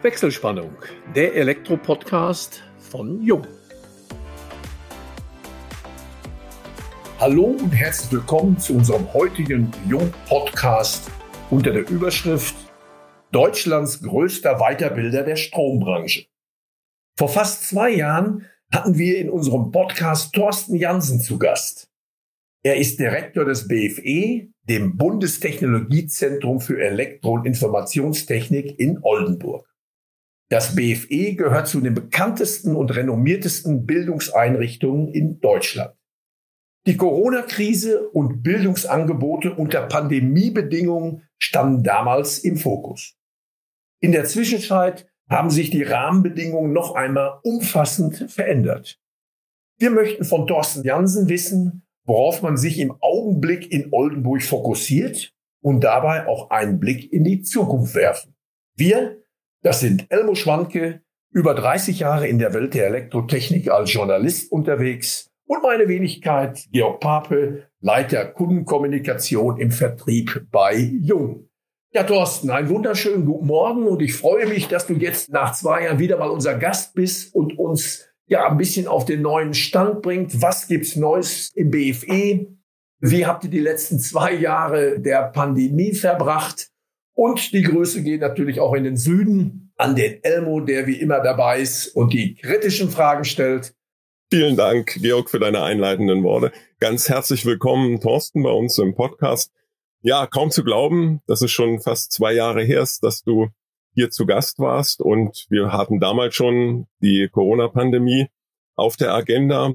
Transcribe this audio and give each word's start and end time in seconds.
Wechselspannung, 0.00 0.70
der 1.16 1.34
Elektro-Podcast 1.34 2.62
von 2.78 3.20
Jung. 3.20 3.44
Hallo 7.18 7.46
und 7.46 7.72
herzlich 7.72 8.12
willkommen 8.12 8.56
zu 8.60 8.74
unserem 8.74 9.12
heutigen 9.12 9.72
Jung-Podcast 9.88 11.10
unter 11.50 11.72
der 11.72 11.90
Überschrift 11.90 12.54
Deutschlands 13.32 14.00
größter 14.00 14.60
Weiterbilder 14.60 15.24
der 15.24 15.34
Strombranche. 15.34 16.26
Vor 17.18 17.28
fast 17.28 17.68
zwei 17.68 17.90
Jahren 17.90 18.46
hatten 18.72 18.98
wir 18.98 19.18
in 19.18 19.28
unserem 19.28 19.72
Podcast 19.72 20.32
Thorsten 20.32 20.76
Jansen 20.76 21.18
zu 21.18 21.40
Gast. 21.40 21.90
Er 22.62 22.76
ist 22.76 23.00
Direktor 23.00 23.44
des 23.44 23.66
BFE, 23.66 24.46
dem 24.62 24.96
Bundestechnologiezentrum 24.96 26.60
für 26.60 26.80
Elektro- 26.80 27.32
und 27.32 27.46
Informationstechnik 27.46 28.78
in 28.78 29.00
Oldenburg. 29.02 29.67
Das 30.50 30.74
BFE 30.74 31.34
gehört 31.34 31.68
zu 31.68 31.80
den 31.80 31.94
bekanntesten 31.94 32.74
und 32.74 32.94
renommiertesten 32.94 33.84
Bildungseinrichtungen 33.84 35.08
in 35.08 35.40
Deutschland. 35.40 35.94
Die 36.86 36.96
Corona-Krise 36.96 38.08
und 38.08 38.42
Bildungsangebote 38.42 39.54
unter 39.54 39.82
Pandemiebedingungen 39.82 41.28
standen 41.36 41.82
damals 41.82 42.38
im 42.38 42.56
Fokus. 42.56 43.14
In 44.00 44.12
der 44.12 44.24
Zwischenzeit 44.24 45.06
haben 45.28 45.50
sich 45.50 45.68
die 45.68 45.82
Rahmenbedingungen 45.82 46.72
noch 46.72 46.94
einmal 46.94 47.40
umfassend 47.42 48.30
verändert. 48.30 48.98
Wir 49.78 49.90
möchten 49.90 50.24
von 50.24 50.46
Thorsten 50.46 50.82
Jansen 50.82 51.28
wissen, 51.28 51.86
worauf 52.04 52.40
man 52.40 52.56
sich 52.56 52.78
im 52.78 52.96
Augenblick 53.00 53.70
in 53.70 53.88
Oldenburg 53.92 54.42
fokussiert 54.42 55.34
und 55.60 55.84
dabei 55.84 56.26
auch 56.26 56.48
einen 56.48 56.80
Blick 56.80 57.12
in 57.12 57.24
die 57.24 57.42
Zukunft 57.42 57.94
werfen. 57.94 58.34
Wir 58.76 59.18
das 59.62 59.80
sind 59.80 60.06
Elmo 60.10 60.34
Schwanke, 60.34 61.02
über 61.30 61.54
30 61.54 62.00
Jahre 62.00 62.26
in 62.26 62.38
der 62.38 62.54
Welt 62.54 62.74
der 62.74 62.86
Elektrotechnik 62.86 63.70
als 63.70 63.92
Journalist 63.92 64.50
unterwegs 64.50 65.30
und 65.46 65.62
meine 65.62 65.88
Wenigkeit 65.88 66.66
Georg 66.72 67.00
Pape, 67.00 67.68
Leiter 67.80 68.24
Kundenkommunikation 68.26 69.58
im 69.58 69.70
Vertrieb 69.70 70.46
bei 70.50 70.76
Jung. 70.76 71.48
Ja, 71.92 72.02
Thorsten, 72.02 72.50
einen 72.50 72.68
wunderschönen 72.68 73.24
guten 73.24 73.46
Morgen 73.46 73.86
und 73.86 74.02
ich 74.02 74.14
freue 74.14 74.46
mich, 74.46 74.68
dass 74.68 74.86
du 74.86 74.94
jetzt 74.94 75.30
nach 75.30 75.54
zwei 75.54 75.84
Jahren 75.84 75.98
wieder 75.98 76.18
mal 76.18 76.28
unser 76.28 76.54
Gast 76.54 76.94
bist 76.94 77.34
und 77.34 77.58
uns 77.58 78.06
ja 78.26 78.48
ein 78.48 78.58
bisschen 78.58 78.86
auf 78.86 79.06
den 79.06 79.22
neuen 79.22 79.54
Stand 79.54 80.02
bringt. 80.02 80.42
Was 80.42 80.68
gibt's 80.68 80.96
Neues 80.96 81.50
im 81.54 81.70
BFE? 81.70 82.46
Wie 83.00 83.26
habt 83.26 83.44
ihr 83.44 83.50
die 83.50 83.60
letzten 83.60 83.98
zwei 83.98 84.34
Jahre 84.34 85.00
der 85.00 85.30
Pandemie 85.30 85.94
verbracht? 85.94 86.68
Und 87.18 87.52
die 87.52 87.62
Grüße 87.62 88.04
gehen 88.04 88.20
natürlich 88.20 88.60
auch 88.60 88.74
in 88.74 88.84
den 88.84 88.96
Süden 88.96 89.72
an 89.76 89.96
den 89.96 90.22
Elmo, 90.22 90.60
der 90.60 90.86
wie 90.86 91.00
immer 91.00 91.20
dabei 91.20 91.58
ist 91.58 91.88
und 91.88 92.12
die 92.12 92.36
kritischen 92.36 92.90
Fragen 92.90 93.24
stellt. 93.24 93.74
Vielen 94.30 94.56
Dank, 94.56 94.96
Georg, 95.02 95.28
für 95.28 95.40
deine 95.40 95.64
einleitenden 95.64 96.22
Worte. 96.22 96.52
Ganz 96.78 97.08
herzlich 97.08 97.44
willkommen, 97.44 97.98
Thorsten, 97.98 98.44
bei 98.44 98.52
uns 98.52 98.78
im 98.78 98.94
Podcast. 98.94 99.52
Ja, 100.00 100.28
kaum 100.28 100.52
zu 100.52 100.62
glauben, 100.62 101.20
dass 101.26 101.42
es 101.42 101.50
schon 101.50 101.80
fast 101.80 102.12
zwei 102.12 102.34
Jahre 102.34 102.62
her 102.62 102.82
ist, 102.82 103.02
dass 103.02 103.24
du 103.24 103.48
hier 103.94 104.10
zu 104.10 104.24
Gast 104.24 104.60
warst 104.60 105.00
und 105.00 105.46
wir 105.50 105.72
hatten 105.72 105.98
damals 105.98 106.36
schon 106.36 106.86
die 107.02 107.28
Corona-Pandemie 107.32 108.28
auf 108.76 108.96
der 108.96 109.12
Agenda, 109.12 109.72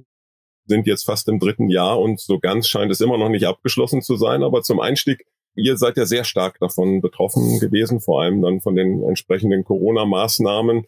sind 0.65 0.87
jetzt 0.87 1.03
fast 1.03 1.27
im 1.27 1.39
dritten 1.39 1.69
Jahr 1.69 1.99
und 1.99 2.21
so 2.21 2.39
ganz 2.39 2.69
scheint 2.69 2.89
es 2.89 3.01
immer 3.01 3.17
noch 3.17 3.27
nicht 3.27 3.45
abgeschlossen 3.45 4.01
zu 4.01 4.15
sein, 4.15 4.43
aber 4.43 4.61
zum 4.61 4.79
Einstieg 4.79 5.25
Ihr 5.55 5.77
seid 5.77 5.97
ja 5.97 6.05
sehr 6.05 6.23
stark 6.23 6.59
davon 6.59 7.01
betroffen 7.01 7.59
gewesen, 7.59 7.99
vor 7.99 8.21
allem 8.21 8.41
dann 8.41 8.59
von 8.61 8.75
den 8.75 9.03
entsprechenden 9.03 9.63
Corona-Maßnahmen. 9.63 10.85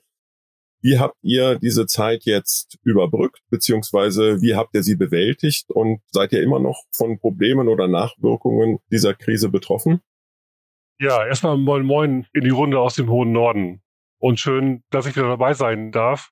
Wie 0.81 0.99
habt 0.99 1.17
ihr 1.21 1.57
diese 1.57 1.85
Zeit 1.87 2.25
jetzt 2.25 2.77
überbrückt, 2.83 3.41
beziehungsweise 3.49 4.41
wie 4.41 4.55
habt 4.55 4.75
ihr 4.75 4.83
sie 4.83 4.95
bewältigt 4.95 5.71
und 5.71 6.01
seid 6.11 6.31
ihr 6.31 6.43
immer 6.43 6.59
noch 6.59 6.83
von 6.91 7.19
Problemen 7.19 7.67
oder 7.67 7.87
Nachwirkungen 7.87 8.79
dieser 8.91 9.13
Krise 9.13 9.49
betroffen? 9.49 10.01
Ja, 10.99 11.25
erstmal 11.25 11.57
moin 11.57 11.85
moin 11.85 12.27
in 12.33 12.43
die 12.43 12.51
Runde 12.51 12.79
aus 12.79 12.95
dem 12.95 13.09
hohen 13.09 13.31
Norden. 13.31 13.81
Und 14.19 14.39
schön, 14.39 14.83
dass 14.91 15.05
ich 15.05 15.15
wieder 15.15 15.27
dabei 15.27 15.53
sein 15.53 15.91
darf. 15.91 16.31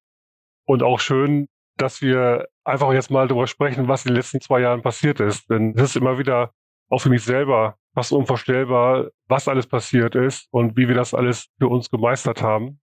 Und 0.65 0.83
auch 0.83 0.99
schön, 0.99 1.47
dass 1.77 2.01
wir 2.01 2.47
einfach 2.63 2.93
jetzt 2.93 3.11
mal 3.11 3.27
darüber 3.27 3.47
sprechen, 3.47 3.87
was 3.87 4.05
in 4.05 4.11
den 4.11 4.17
letzten 4.17 4.39
zwei 4.39 4.61
Jahren 4.61 4.81
passiert 4.81 5.19
ist. 5.19 5.49
Denn 5.49 5.73
es 5.75 5.89
ist 5.89 5.95
immer 5.95 6.17
wieder 6.17 6.53
auch 6.93 6.99
für 6.99 7.09
mich 7.09 7.23
selber 7.23 7.77
fast 7.93 8.11
unvorstellbar, 8.11 9.09
was 9.27 9.47
alles 9.47 9.67
passiert 9.67 10.15
ist 10.15 10.47
und 10.51 10.77
wie 10.77 10.87
wir 10.87 10.95
das 10.95 11.13
alles 11.13 11.47
für 11.59 11.67
uns 11.67 11.89
gemeistert 11.89 12.41
haben. 12.41 12.79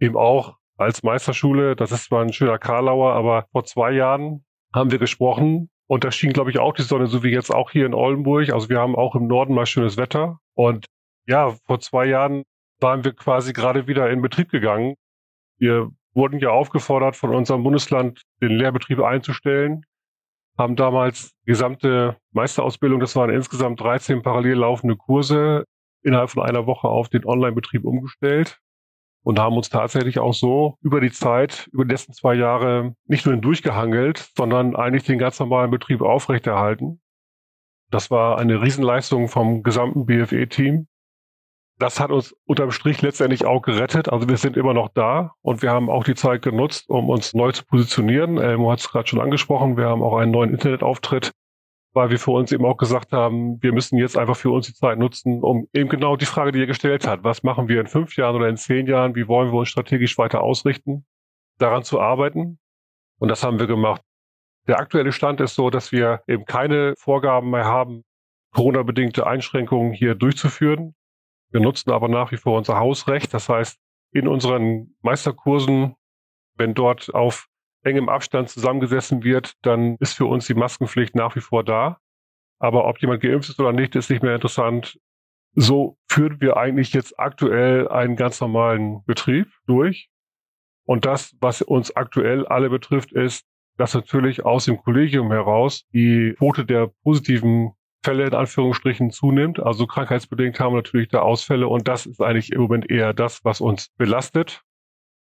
Eben 0.00 0.16
auch 0.16 0.56
als 0.76 1.02
Meisterschule, 1.02 1.76
das 1.76 1.92
ist 1.92 2.06
zwar 2.06 2.22
ein 2.22 2.32
schöner 2.32 2.58
Karlauer, 2.58 3.12
aber 3.12 3.46
vor 3.52 3.64
zwei 3.64 3.92
Jahren 3.92 4.44
haben 4.72 4.90
wir 4.90 4.98
gesprochen 4.98 5.70
und 5.86 6.04
da 6.04 6.10
schien, 6.10 6.32
glaube 6.32 6.50
ich, 6.50 6.58
auch 6.58 6.72
die 6.72 6.82
Sonne, 6.82 7.06
so 7.06 7.22
wie 7.22 7.30
jetzt 7.30 7.54
auch 7.54 7.70
hier 7.70 7.86
in 7.86 7.94
Oldenburg. 7.94 8.50
Also 8.50 8.68
wir 8.68 8.80
haben 8.80 8.96
auch 8.96 9.14
im 9.14 9.26
Norden 9.26 9.54
mal 9.54 9.66
schönes 9.66 9.96
Wetter 9.96 10.38
und 10.54 10.86
ja, 11.26 11.54
vor 11.66 11.80
zwei 11.80 12.06
Jahren 12.06 12.42
waren 12.80 13.04
wir 13.04 13.12
quasi 13.12 13.52
gerade 13.52 13.86
wieder 13.86 14.10
in 14.10 14.20
Betrieb 14.20 14.50
gegangen. 14.50 14.94
Wir 15.58 15.90
wurden 16.12 16.38
ja 16.38 16.50
aufgefordert, 16.50 17.16
von 17.16 17.34
unserem 17.34 17.62
Bundesland 17.62 18.22
den 18.40 18.50
Lehrbetrieb 18.50 19.00
einzustellen 19.00 19.84
haben 20.56 20.76
damals 20.76 21.32
gesamte 21.44 22.16
Meisterausbildung, 22.32 23.00
das 23.00 23.16
waren 23.16 23.30
insgesamt 23.30 23.80
13 23.80 24.22
parallel 24.22 24.58
laufende 24.58 24.96
Kurse, 24.96 25.64
innerhalb 26.02 26.30
von 26.30 26.42
einer 26.42 26.66
Woche 26.66 26.88
auf 26.88 27.08
den 27.08 27.24
Online-Betrieb 27.24 27.84
umgestellt 27.84 28.58
und 29.22 29.38
haben 29.38 29.56
uns 29.56 29.70
tatsächlich 29.70 30.18
auch 30.18 30.34
so 30.34 30.76
über 30.82 31.00
die 31.00 31.10
Zeit, 31.10 31.68
über 31.72 31.84
die 31.84 31.90
letzten 31.90 32.12
zwei 32.12 32.34
Jahre 32.34 32.94
nicht 33.06 33.26
nur 33.26 33.36
durchgehangelt, 33.36 34.30
sondern 34.36 34.76
eigentlich 34.76 35.04
den 35.04 35.18
ganz 35.18 35.40
normalen 35.40 35.70
Betrieb 35.70 36.02
aufrechterhalten. 36.02 37.00
Das 37.90 38.10
war 38.10 38.38
eine 38.38 38.60
Riesenleistung 38.60 39.28
vom 39.28 39.62
gesamten 39.62 40.06
BFE-Team 40.06 40.86
das 41.78 41.98
hat 41.98 42.10
uns 42.10 42.34
unterm 42.46 42.70
Strich 42.70 43.02
letztendlich 43.02 43.44
auch 43.44 43.62
gerettet. 43.62 44.08
Also 44.08 44.28
wir 44.28 44.36
sind 44.36 44.56
immer 44.56 44.74
noch 44.74 44.88
da 44.88 45.34
und 45.42 45.62
wir 45.62 45.70
haben 45.70 45.90
auch 45.90 46.04
die 46.04 46.14
Zeit 46.14 46.42
genutzt, 46.42 46.88
um 46.88 47.08
uns 47.08 47.34
neu 47.34 47.50
zu 47.52 47.64
positionieren. 47.64 48.38
Elmo 48.38 48.70
hat 48.70 48.80
es 48.80 48.88
gerade 48.88 49.08
schon 49.08 49.20
angesprochen. 49.20 49.76
Wir 49.76 49.86
haben 49.86 50.02
auch 50.02 50.16
einen 50.16 50.30
neuen 50.30 50.50
Internetauftritt, 50.50 51.32
weil 51.92 52.10
wir 52.10 52.18
für 52.18 52.30
uns 52.30 52.52
eben 52.52 52.64
auch 52.64 52.76
gesagt 52.76 53.12
haben, 53.12 53.60
wir 53.60 53.72
müssen 53.72 53.98
jetzt 53.98 54.16
einfach 54.16 54.36
für 54.36 54.50
uns 54.50 54.66
die 54.66 54.74
Zeit 54.74 54.98
nutzen, 54.98 55.42
um 55.42 55.68
eben 55.72 55.88
genau 55.88 56.16
die 56.16 56.26
Frage, 56.26 56.52
die 56.52 56.60
ihr 56.60 56.66
gestellt 56.66 57.06
hat, 57.06 57.24
was 57.24 57.42
machen 57.42 57.68
wir 57.68 57.80
in 57.80 57.88
fünf 57.88 58.16
Jahren 58.16 58.36
oder 58.36 58.48
in 58.48 58.56
zehn 58.56 58.86
Jahren, 58.86 59.16
wie 59.16 59.26
wollen 59.26 59.50
wir 59.50 59.58
uns 59.58 59.68
strategisch 59.68 60.16
weiter 60.16 60.42
ausrichten, 60.42 61.04
daran 61.58 61.82
zu 61.82 62.00
arbeiten. 62.00 62.58
Und 63.18 63.28
das 63.28 63.42
haben 63.42 63.58
wir 63.58 63.66
gemacht. 63.66 64.02
Der 64.68 64.78
aktuelle 64.78 65.12
Stand 65.12 65.40
ist 65.40 65.56
so, 65.56 65.70
dass 65.70 65.92
wir 65.92 66.22
eben 66.26 66.46
keine 66.46 66.94
Vorgaben 66.96 67.50
mehr 67.50 67.64
haben, 67.64 68.04
Corona-bedingte 68.52 69.26
Einschränkungen 69.26 69.92
hier 69.92 70.14
durchzuführen. 70.14 70.94
Wir 71.54 71.60
nutzen 71.60 71.92
aber 71.92 72.08
nach 72.08 72.32
wie 72.32 72.36
vor 72.36 72.58
unser 72.58 72.80
Hausrecht. 72.80 73.32
Das 73.32 73.48
heißt, 73.48 73.78
in 74.10 74.26
unseren 74.26 74.96
Meisterkursen, 75.02 75.94
wenn 76.56 76.74
dort 76.74 77.14
auf 77.14 77.46
engem 77.84 78.08
Abstand 78.08 78.48
zusammengesessen 78.48 79.22
wird, 79.22 79.54
dann 79.62 79.94
ist 80.00 80.14
für 80.14 80.26
uns 80.26 80.48
die 80.48 80.54
Maskenpflicht 80.54 81.14
nach 81.14 81.36
wie 81.36 81.40
vor 81.40 81.62
da. 81.62 82.00
Aber 82.58 82.88
ob 82.88 83.00
jemand 83.00 83.22
geimpft 83.22 83.50
ist 83.50 83.60
oder 83.60 83.72
nicht, 83.72 83.94
ist 83.94 84.10
nicht 84.10 84.24
mehr 84.24 84.34
interessant. 84.34 84.98
So 85.54 85.96
führen 86.08 86.40
wir 86.40 86.56
eigentlich 86.56 86.92
jetzt 86.92 87.20
aktuell 87.20 87.86
einen 87.86 88.16
ganz 88.16 88.40
normalen 88.40 89.04
Betrieb 89.04 89.46
durch. 89.68 90.10
Und 90.84 91.04
das, 91.04 91.36
was 91.38 91.62
uns 91.62 91.94
aktuell 91.94 92.48
alle 92.48 92.68
betrifft, 92.68 93.12
ist, 93.12 93.46
dass 93.76 93.94
natürlich 93.94 94.44
aus 94.44 94.64
dem 94.64 94.78
Kollegium 94.78 95.30
heraus 95.30 95.86
die 95.92 96.34
Quote 96.36 96.64
der 96.64 96.88
positiven 97.04 97.74
Fälle 98.04 98.26
in 98.26 98.34
Anführungsstrichen 98.34 99.10
zunimmt. 99.10 99.60
Also 99.60 99.86
krankheitsbedingt 99.86 100.60
haben 100.60 100.74
wir 100.74 100.78
natürlich 100.78 101.08
da 101.08 101.20
Ausfälle 101.20 101.66
und 101.68 101.88
das 101.88 102.04
ist 102.06 102.20
eigentlich 102.20 102.52
im 102.52 102.60
Moment 102.60 102.90
eher 102.90 103.14
das, 103.14 103.44
was 103.44 103.60
uns 103.60 103.88
belastet. 103.96 104.62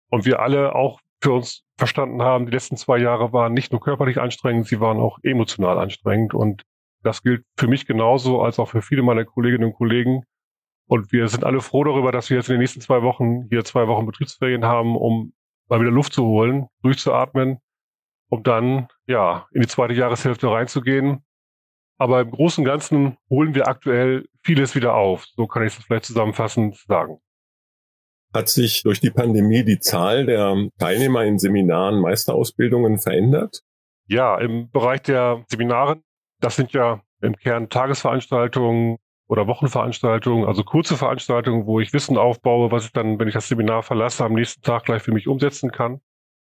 Und 0.09 0.25
wir 0.25 0.41
alle 0.41 0.75
auch 0.75 1.01
für 1.23 1.33
uns 1.33 1.63
verstanden 1.77 2.23
haben, 2.23 2.47
die 2.47 2.53
letzten 2.53 2.77
zwei 2.77 2.99
Jahre 2.99 3.33
waren 3.33 3.53
nicht 3.53 3.71
nur 3.71 3.81
körperlich 3.81 4.19
anstrengend, 4.19 4.67
sie 4.67 4.81
waren 4.81 4.99
auch 4.99 5.19
emotional 5.23 5.79
anstrengend. 5.79 6.33
Und 6.33 6.63
das 7.03 7.23
gilt 7.23 7.45
für 7.59 7.69
mich 7.69 7.87
genauso 7.87 8.41
als 8.43 8.59
auch 8.59 8.71
für 8.71 8.83
viele 8.83 9.03
meiner 9.03 9.27
Kolleginnen 9.27 9.65
und 9.65 9.75
Kollegen. 9.75 10.25
Und 10.87 11.13
wir 11.13 11.29
sind 11.29 11.45
alle 11.45 11.61
froh 11.61 11.85
darüber, 11.85 12.11
dass 12.11 12.31
wir 12.31 12.39
jetzt 12.39 12.49
in 12.49 12.55
den 12.55 12.61
nächsten 12.61 12.81
zwei 12.81 13.03
Wochen 13.03 13.47
hier 13.51 13.65
zwei 13.65 13.87
Wochen 13.87 14.07
Betriebsferien 14.07 14.65
haben, 14.65 14.97
um 14.97 15.33
mal 15.69 15.81
wieder 15.81 15.91
Luft 15.91 16.15
zu 16.15 16.25
holen, 16.25 16.67
durchzuatmen, 16.83 17.59
um 18.31 18.43
dann 18.43 18.89
ja 19.07 19.47
in 19.53 19.61
die 19.61 19.69
zweite 19.69 19.95
Jahreshälfte 19.95 20.51
reinzugehen 20.51 21.23
aber 22.01 22.23
im 22.23 22.31
Großen 22.31 22.65
und 22.65 22.69
Ganzen 22.69 23.19
holen 23.29 23.55
wir 23.55 23.69
aktuell 23.69 24.27
vieles 24.43 24.75
wieder 24.75 24.95
auf. 24.95 25.27
So 25.37 25.47
kann 25.47 25.67
ich 25.67 25.77
es 25.77 25.85
vielleicht 25.85 26.07
zusammenfassend 26.07 26.77
sagen. 26.89 27.19
Hat 28.33 28.49
sich 28.49 28.83
durch 28.85 29.01
die 29.01 29.11
Pandemie 29.11 29.65
die 29.65 29.81
Zahl 29.81 30.25
der 30.25 30.69
Teilnehmer 30.79 31.25
in 31.25 31.39
Seminaren, 31.39 32.01
Meisterausbildungen 32.01 32.99
verändert? 32.99 33.61
Ja, 34.07 34.39
im 34.39 34.71
Bereich 34.71 35.03
der 35.03 35.45
Seminare, 35.49 36.01
das 36.41 36.57
sind 36.57 36.73
ja 36.73 37.03
im 37.21 37.37
Kern 37.37 37.69
Tagesveranstaltungen 37.69 38.97
oder 39.29 39.47
Wochenveranstaltungen, 39.47 40.49
also 40.49 40.65
kurze 40.65 40.97
Veranstaltungen, 40.97 41.67
wo 41.67 41.81
ich 41.81 41.93
Wissen 41.93 42.17
aufbaue, 42.17 42.73
was 42.73 42.87
ich 42.87 42.93
dann, 42.93 43.19
wenn 43.19 43.29
ich 43.29 43.35
das 43.35 43.49
Seminar 43.49 43.83
verlasse, 43.83 44.25
am 44.25 44.33
nächsten 44.33 44.63
Tag 44.63 44.87
gleich 44.87 45.03
für 45.03 45.13
mich 45.13 45.29
umsetzen 45.29 45.71
kann. 45.71 46.01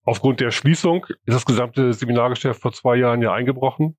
Aufgrund 0.04 0.40
der 0.40 0.52
Schließung 0.52 1.08
ist 1.26 1.36
das 1.36 1.46
gesamte 1.46 1.92
Seminargeschäft 1.92 2.62
vor 2.62 2.72
zwei 2.72 2.96
Jahren 2.96 3.22
ja 3.22 3.34
eingebrochen. 3.34 3.98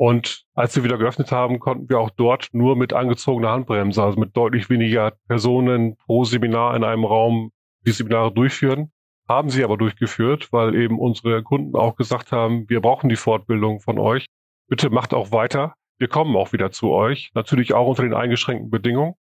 Und 0.00 0.46
als 0.54 0.74
wir 0.74 0.82
wieder 0.82 0.96
geöffnet 0.96 1.30
haben, 1.30 1.58
konnten 1.58 1.90
wir 1.90 2.00
auch 2.00 2.08
dort 2.08 2.48
nur 2.52 2.74
mit 2.74 2.94
angezogener 2.94 3.50
Handbremse, 3.50 4.02
also 4.02 4.18
mit 4.18 4.34
deutlich 4.34 4.70
weniger 4.70 5.10
Personen 5.28 5.96
pro 5.98 6.24
Seminar 6.24 6.74
in 6.74 6.84
einem 6.84 7.04
Raum 7.04 7.52
die 7.84 7.90
Seminare 7.90 8.32
durchführen. 8.32 8.92
Haben 9.28 9.50
sie 9.50 9.62
aber 9.62 9.76
durchgeführt, 9.76 10.54
weil 10.54 10.74
eben 10.74 10.98
unsere 10.98 11.42
Kunden 11.42 11.76
auch 11.76 11.96
gesagt 11.96 12.32
haben, 12.32 12.66
wir 12.70 12.80
brauchen 12.80 13.10
die 13.10 13.16
Fortbildung 13.16 13.80
von 13.80 13.98
euch. 13.98 14.24
Bitte 14.68 14.88
macht 14.88 15.12
auch 15.12 15.32
weiter. 15.32 15.74
Wir 15.98 16.08
kommen 16.08 16.34
auch 16.34 16.54
wieder 16.54 16.70
zu 16.70 16.92
euch. 16.92 17.30
Natürlich 17.34 17.74
auch 17.74 17.86
unter 17.86 18.02
den 18.02 18.14
eingeschränkten 18.14 18.70
Bedingungen. 18.70 19.16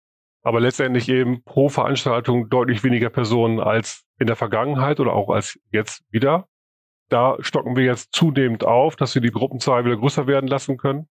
Aber 0.43 0.61
letztendlich 0.61 1.08
eben 1.08 1.43
pro 1.43 1.70
Veranstaltung 1.70 2.50
deutlich 2.50 2.84
weniger 2.84 3.08
Personen 3.08 3.61
als 3.61 4.05
in 4.19 4.26
der 4.26 4.37
Vergangenheit 4.37 5.00
oder 5.00 5.14
auch 5.14 5.31
als 5.31 5.58
jetzt 5.73 6.05
wieder. 6.11 6.49
Da 7.08 7.36
stocken 7.40 7.76
wir 7.76 7.84
jetzt 7.84 8.12
zunehmend 8.12 8.64
auf, 8.64 8.96
dass 8.96 9.14
wir 9.14 9.22
die 9.22 9.30
Gruppenzahl 9.30 9.84
wieder 9.84 9.96
größer 9.96 10.26
werden 10.26 10.48
lassen 10.48 10.76
können. 10.76 11.08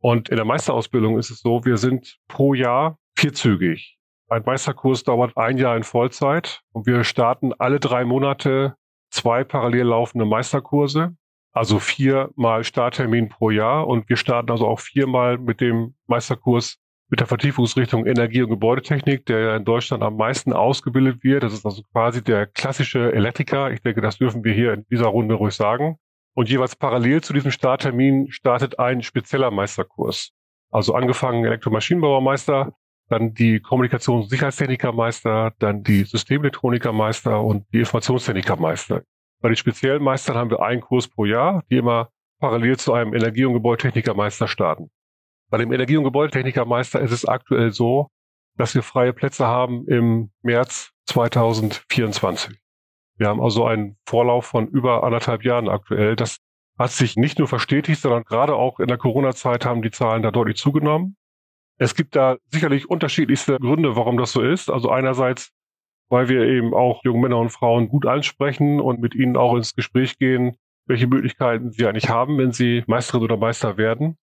Und 0.00 0.28
in 0.28 0.36
der 0.36 0.44
Meisterausbildung 0.44 1.18
ist 1.18 1.30
es 1.30 1.40
so, 1.40 1.64
wir 1.64 1.76
sind 1.76 2.18
pro 2.26 2.54
Jahr 2.54 2.98
vierzügig. 3.16 3.98
Ein 4.28 4.42
Meisterkurs 4.44 5.04
dauert 5.04 5.36
ein 5.36 5.58
Jahr 5.58 5.76
in 5.76 5.82
Vollzeit 5.82 6.62
und 6.72 6.86
wir 6.86 7.04
starten 7.04 7.52
alle 7.58 7.80
drei 7.80 8.04
Monate 8.04 8.76
zwei 9.10 9.44
parallel 9.44 9.86
laufende 9.86 10.24
Meisterkurse, 10.24 11.16
also 11.52 11.78
viermal 11.80 12.64
Starttermin 12.64 13.28
pro 13.28 13.50
Jahr 13.50 13.86
und 13.86 14.08
wir 14.08 14.16
starten 14.16 14.50
also 14.50 14.66
auch 14.66 14.80
viermal 14.80 15.36
mit 15.36 15.60
dem 15.60 15.96
Meisterkurs 16.06 16.78
mit 17.10 17.18
der 17.18 17.26
Vertiefungsrichtung 17.26 18.06
Energie- 18.06 18.42
und 18.42 18.50
Gebäudetechnik, 18.50 19.26
der 19.26 19.40
ja 19.40 19.56
in 19.56 19.64
Deutschland 19.64 20.02
am 20.02 20.16
meisten 20.16 20.52
ausgebildet 20.52 21.24
wird. 21.24 21.42
Das 21.42 21.52
ist 21.52 21.66
also 21.66 21.82
quasi 21.92 22.22
der 22.22 22.46
klassische 22.46 23.12
Elektriker. 23.12 23.72
Ich 23.72 23.82
denke, 23.82 24.00
das 24.00 24.18
dürfen 24.18 24.44
wir 24.44 24.52
hier 24.52 24.72
in 24.72 24.86
dieser 24.90 25.06
Runde 25.06 25.34
ruhig 25.34 25.54
sagen. 25.54 25.96
Und 26.34 26.48
jeweils 26.48 26.76
parallel 26.76 27.20
zu 27.20 27.32
diesem 27.32 27.50
Starttermin 27.50 28.30
startet 28.30 28.78
ein 28.78 29.02
spezieller 29.02 29.50
Meisterkurs. 29.50 30.30
Also 30.70 30.94
angefangen 30.94 31.44
Elektromaschinenbauermeister, 31.44 32.74
dann 33.08 33.34
die 33.34 33.58
Kommunikations- 33.58 34.22
und 34.22 34.30
Sicherheitstechnikermeister, 34.30 35.52
dann 35.58 35.82
die 35.82 36.04
Systemelektronikermeister 36.04 37.42
und 37.42 37.66
die 37.72 37.80
Informationstechnikermeister. 37.80 39.02
Bei 39.40 39.48
den 39.48 39.56
speziellen 39.56 40.02
Meistern 40.02 40.36
haben 40.36 40.50
wir 40.50 40.62
einen 40.62 40.80
Kurs 40.80 41.08
pro 41.08 41.24
Jahr, 41.24 41.64
die 41.70 41.78
immer 41.78 42.10
parallel 42.38 42.76
zu 42.76 42.92
einem 42.92 43.14
Energie- 43.14 43.44
und 43.44 43.54
Gebäudetechnikermeister 43.54 44.46
starten. 44.46 44.90
Bei 45.50 45.58
dem 45.58 45.72
Energie- 45.72 45.96
und 45.96 46.04
Gebäudetechnikermeister 46.04 47.00
ist 47.00 47.10
es 47.10 47.24
aktuell 47.24 47.72
so, 47.72 48.08
dass 48.56 48.74
wir 48.74 48.82
freie 48.82 49.12
Plätze 49.12 49.46
haben 49.46 49.86
im 49.88 50.30
März 50.42 50.92
2024. 51.06 52.56
Wir 53.16 53.28
haben 53.28 53.42
also 53.42 53.66
einen 53.66 53.96
Vorlauf 54.06 54.46
von 54.46 54.68
über 54.68 55.02
anderthalb 55.02 55.44
Jahren 55.44 55.68
aktuell. 55.68 56.14
Das 56.14 56.38
hat 56.78 56.92
sich 56.92 57.16
nicht 57.16 57.38
nur 57.38 57.48
verstetigt, 57.48 58.00
sondern 58.00 58.24
gerade 58.24 58.54
auch 58.54 58.80
in 58.80 58.86
der 58.86 58.96
Corona-Zeit 58.96 59.66
haben 59.66 59.82
die 59.82 59.90
Zahlen 59.90 60.22
da 60.22 60.30
deutlich 60.30 60.56
zugenommen. 60.56 61.16
Es 61.78 61.94
gibt 61.94 62.14
da 62.14 62.36
sicherlich 62.46 62.88
unterschiedlichste 62.88 63.58
Gründe, 63.58 63.96
warum 63.96 64.16
das 64.18 64.32
so 64.32 64.42
ist. 64.42 64.70
Also 64.70 64.90
einerseits, 64.90 65.50
weil 66.08 66.28
wir 66.28 66.42
eben 66.42 66.74
auch 66.74 67.02
junge 67.04 67.20
Männer 67.20 67.38
und 67.38 67.50
Frauen 67.50 67.88
gut 67.88 68.06
ansprechen 68.06 68.80
und 68.80 69.00
mit 69.00 69.14
ihnen 69.14 69.36
auch 69.36 69.56
ins 69.56 69.74
Gespräch 69.74 70.18
gehen, 70.18 70.56
welche 70.86 71.06
Möglichkeiten 71.06 71.72
sie 71.72 71.86
eigentlich 71.86 72.08
haben, 72.08 72.38
wenn 72.38 72.52
sie 72.52 72.84
Meisterin 72.86 73.24
oder 73.24 73.36
Meister 73.36 73.76
werden. 73.76 74.16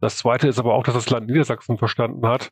Das 0.00 0.16
Zweite 0.16 0.48
ist 0.48 0.58
aber 0.58 0.74
auch, 0.74 0.82
dass 0.82 0.94
das 0.94 1.10
Land 1.10 1.26
Niedersachsen 1.26 1.76
verstanden 1.76 2.26
hat, 2.26 2.50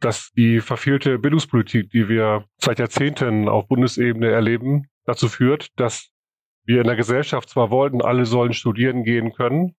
dass 0.00 0.30
die 0.32 0.60
verfehlte 0.60 1.18
Bildungspolitik, 1.18 1.90
die 1.90 2.08
wir 2.08 2.44
seit 2.58 2.78
Jahrzehnten 2.78 3.48
auf 3.48 3.66
Bundesebene 3.68 4.30
erleben, 4.30 4.88
dazu 5.04 5.28
führt, 5.28 5.68
dass 5.76 6.10
wir 6.64 6.80
in 6.80 6.86
der 6.86 6.96
Gesellschaft 6.96 7.48
zwar 7.48 7.70
wollten, 7.70 8.02
alle 8.02 8.26
sollen 8.26 8.52
studieren 8.52 9.04
gehen 9.04 9.32
können, 9.32 9.74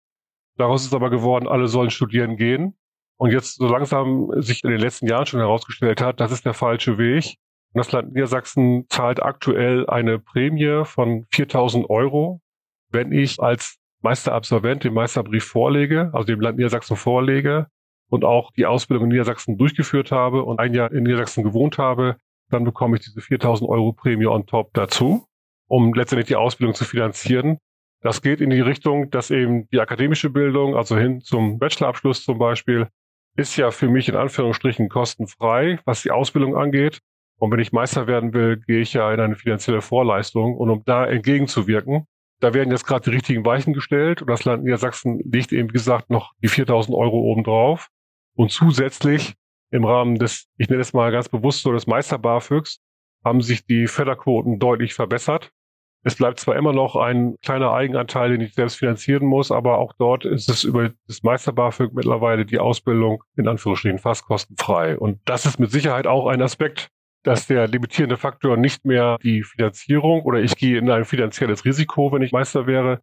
daraus 0.57 0.85
ist 0.85 0.93
aber 0.93 1.09
geworden, 1.09 1.47
alle 1.47 1.67
sollen 1.67 1.91
studieren 1.91 2.35
gehen. 2.35 2.77
Und 3.17 3.31
jetzt 3.31 3.55
so 3.55 3.67
langsam 3.67 4.29
sich 4.41 4.63
in 4.63 4.71
den 4.71 4.79
letzten 4.79 5.07
Jahren 5.07 5.25
schon 5.25 5.39
herausgestellt 5.39 6.01
hat, 6.01 6.19
das 6.19 6.31
ist 6.31 6.45
der 6.45 6.53
falsche 6.53 6.97
Weg. 6.97 7.35
Und 7.73 7.79
das 7.79 7.91
Land 7.91 8.13
Niedersachsen 8.13 8.85
zahlt 8.89 9.21
aktuell 9.21 9.87
eine 9.87 10.19
Prämie 10.19 10.83
von 10.85 11.25
4000 11.31 11.89
Euro, 11.89 12.41
wenn 12.89 13.11
ich 13.11 13.39
als 13.39 13.77
Meisterabsolvent 14.03 14.83
den 14.83 14.93
Meisterbrief 14.93 15.45
vorlege, 15.45 16.11
also 16.13 16.25
dem 16.25 16.41
Land 16.41 16.57
Niedersachsen 16.57 16.97
vorlege 16.97 17.67
und 18.09 18.25
auch 18.25 18.51
die 18.51 18.65
Ausbildung 18.65 19.05
in 19.05 19.11
Niedersachsen 19.11 19.57
durchgeführt 19.57 20.11
habe 20.11 20.43
und 20.43 20.59
ein 20.59 20.73
Jahr 20.73 20.91
in 20.91 21.03
Niedersachsen 21.03 21.43
gewohnt 21.43 21.77
habe, 21.77 22.17
dann 22.49 22.63
bekomme 22.65 22.97
ich 22.97 23.03
diese 23.03 23.21
4000 23.21 23.69
Euro 23.69 23.93
Prämie 23.93 24.27
on 24.27 24.45
top 24.45 24.73
dazu, 24.73 25.25
um 25.67 25.93
letztendlich 25.93 26.27
die 26.27 26.35
Ausbildung 26.35 26.75
zu 26.75 26.85
finanzieren. 26.85 27.57
Das 28.01 28.21
geht 28.21 28.41
in 28.41 28.49
die 28.49 28.59
Richtung, 28.59 29.09
dass 29.09 29.31
eben 29.31 29.67
die 29.69 29.79
akademische 29.79 30.29
Bildung, 30.29 30.75
also 30.75 30.97
hin 30.97 31.21
zum 31.21 31.57
Bachelorabschluss 31.57 32.23
zum 32.23 32.37
Beispiel, 32.37 32.87
ist 33.35 33.55
ja 33.55 33.71
für 33.71 33.87
mich 33.87 34.09
in 34.09 34.15
Anführungsstrichen 34.15 34.89
kostenfrei, 34.89 35.79
was 35.85 36.03
die 36.03 36.11
Ausbildung 36.11 36.55
angeht. 36.55 36.99
Und 37.39 37.51
wenn 37.51 37.59
ich 37.59 37.71
Meister 37.71 38.05
werden 38.05 38.33
will, 38.33 38.57
gehe 38.57 38.81
ich 38.81 38.93
ja 38.93 39.11
in 39.13 39.19
eine 39.19 39.35
finanzielle 39.35 39.81
Vorleistung. 39.81 40.55
Und 40.55 40.69
um 40.69 40.83
da 40.85 41.05
entgegenzuwirken, 41.05 42.05
da 42.43 42.53
werden 42.53 42.71
jetzt 42.71 42.85
gerade 42.85 43.09
die 43.09 43.15
richtigen 43.15 43.45
Weichen 43.45 43.73
gestellt 43.73 44.21
und 44.21 44.29
das 44.29 44.43
Land 44.43 44.63
Niedersachsen 44.63 45.21
legt 45.23 45.53
eben, 45.53 45.69
wie 45.69 45.73
gesagt, 45.73 46.09
noch 46.09 46.33
die 46.43 46.49
4000 46.49 46.95
Euro 46.95 47.17
obendrauf. 47.19 47.87
Und 48.35 48.51
zusätzlich 48.51 49.35
im 49.71 49.85
Rahmen 49.85 50.19
des, 50.19 50.47
ich 50.57 50.67
nenne 50.67 50.81
es 50.81 50.91
mal 50.91 51.11
ganz 51.11 51.29
bewusst 51.29 51.61
so, 51.61 51.71
des 51.71 51.87
Meister-BAföGs, 51.87 52.79
haben 53.23 53.41
sich 53.41 53.65
die 53.65 53.87
Förderquoten 53.87 54.59
deutlich 54.59 54.93
verbessert. 54.93 55.51
Es 56.03 56.15
bleibt 56.15 56.41
zwar 56.41 56.57
immer 56.57 56.73
noch 56.73 56.97
ein 56.97 57.37
kleiner 57.41 57.71
Eigenanteil, 57.71 58.31
den 58.31 58.41
ich 58.41 58.55
selbst 58.55 58.75
finanzieren 58.75 59.25
muss, 59.25 59.49
aber 59.49 59.77
auch 59.77 59.93
dort 59.97 60.25
ist 60.25 60.49
es 60.49 60.65
über 60.65 60.91
das 61.07 61.23
Meister-BAföG 61.23 61.93
mittlerweile 61.93 62.45
die 62.45 62.59
Ausbildung 62.59 63.23
in 63.37 63.47
Anführungsstrichen 63.47 63.99
fast 63.99 64.25
kostenfrei. 64.25 64.97
Und 64.97 65.21
das 65.23 65.45
ist 65.45 65.59
mit 65.59 65.71
Sicherheit 65.71 66.07
auch 66.07 66.27
ein 66.27 66.41
Aspekt, 66.41 66.89
dass 67.23 67.47
der 67.47 67.67
limitierende 67.67 68.17
Faktor 68.17 68.57
nicht 68.57 68.85
mehr 68.85 69.17
die 69.23 69.43
Finanzierung 69.43 70.21
oder 70.23 70.39
ich 70.39 70.55
gehe 70.55 70.77
in 70.77 70.89
ein 70.89 71.05
finanzielles 71.05 71.65
Risiko, 71.65 72.11
wenn 72.11 72.21
ich 72.21 72.31
Meister 72.31 72.67
wäre. 72.67 72.99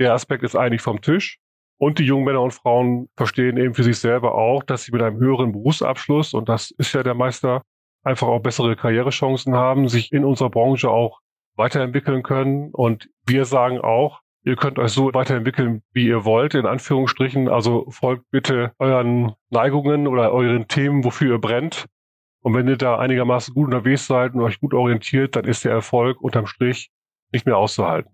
Der 0.00 0.14
Aspekt 0.14 0.42
ist 0.42 0.56
eigentlich 0.56 0.82
vom 0.82 1.00
Tisch. 1.00 1.38
Und 1.80 2.00
die 2.00 2.04
jungen 2.04 2.24
Männer 2.24 2.42
und 2.42 2.52
Frauen 2.52 3.08
verstehen 3.16 3.56
eben 3.56 3.74
für 3.74 3.84
sich 3.84 3.98
selber 3.98 4.34
auch, 4.34 4.64
dass 4.64 4.82
sie 4.84 4.92
mit 4.92 5.00
einem 5.00 5.18
höheren 5.18 5.52
Berufsabschluss, 5.52 6.34
und 6.34 6.48
das 6.48 6.72
ist 6.72 6.92
ja 6.92 7.04
der 7.04 7.14
Meister, 7.14 7.62
einfach 8.02 8.26
auch 8.26 8.40
bessere 8.40 8.74
Karrierechancen 8.74 9.54
haben, 9.54 9.88
sich 9.88 10.12
in 10.12 10.24
unserer 10.24 10.50
Branche 10.50 10.90
auch 10.90 11.20
weiterentwickeln 11.54 12.22
können. 12.24 12.70
Und 12.72 13.08
wir 13.26 13.44
sagen 13.44 13.78
auch, 13.78 14.20
ihr 14.44 14.56
könnt 14.56 14.78
euch 14.78 14.90
so 14.90 15.12
weiterentwickeln, 15.14 15.82
wie 15.92 16.06
ihr 16.06 16.24
wollt, 16.24 16.54
in 16.54 16.66
Anführungsstrichen. 16.66 17.48
Also 17.48 17.86
folgt 17.90 18.24
bitte 18.30 18.72
euren 18.78 19.34
Neigungen 19.50 20.06
oder 20.08 20.32
euren 20.32 20.66
Themen, 20.66 21.04
wofür 21.04 21.34
ihr 21.34 21.40
brennt. 21.40 21.86
Und 22.42 22.54
wenn 22.54 22.68
ihr 22.68 22.76
da 22.76 22.98
einigermaßen 22.98 23.54
gut 23.54 23.66
unterwegs 23.66 24.06
seid 24.06 24.34
und 24.34 24.40
euch 24.40 24.60
gut 24.60 24.74
orientiert, 24.74 25.36
dann 25.36 25.44
ist 25.44 25.64
der 25.64 25.72
Erfolg 25.72 26.20
unterm 26.20 26.46
Strich 26.46 26.90
nicht 27.32 27.46
mehr 27.46 27.56
auszuhalten. 27.56 28.10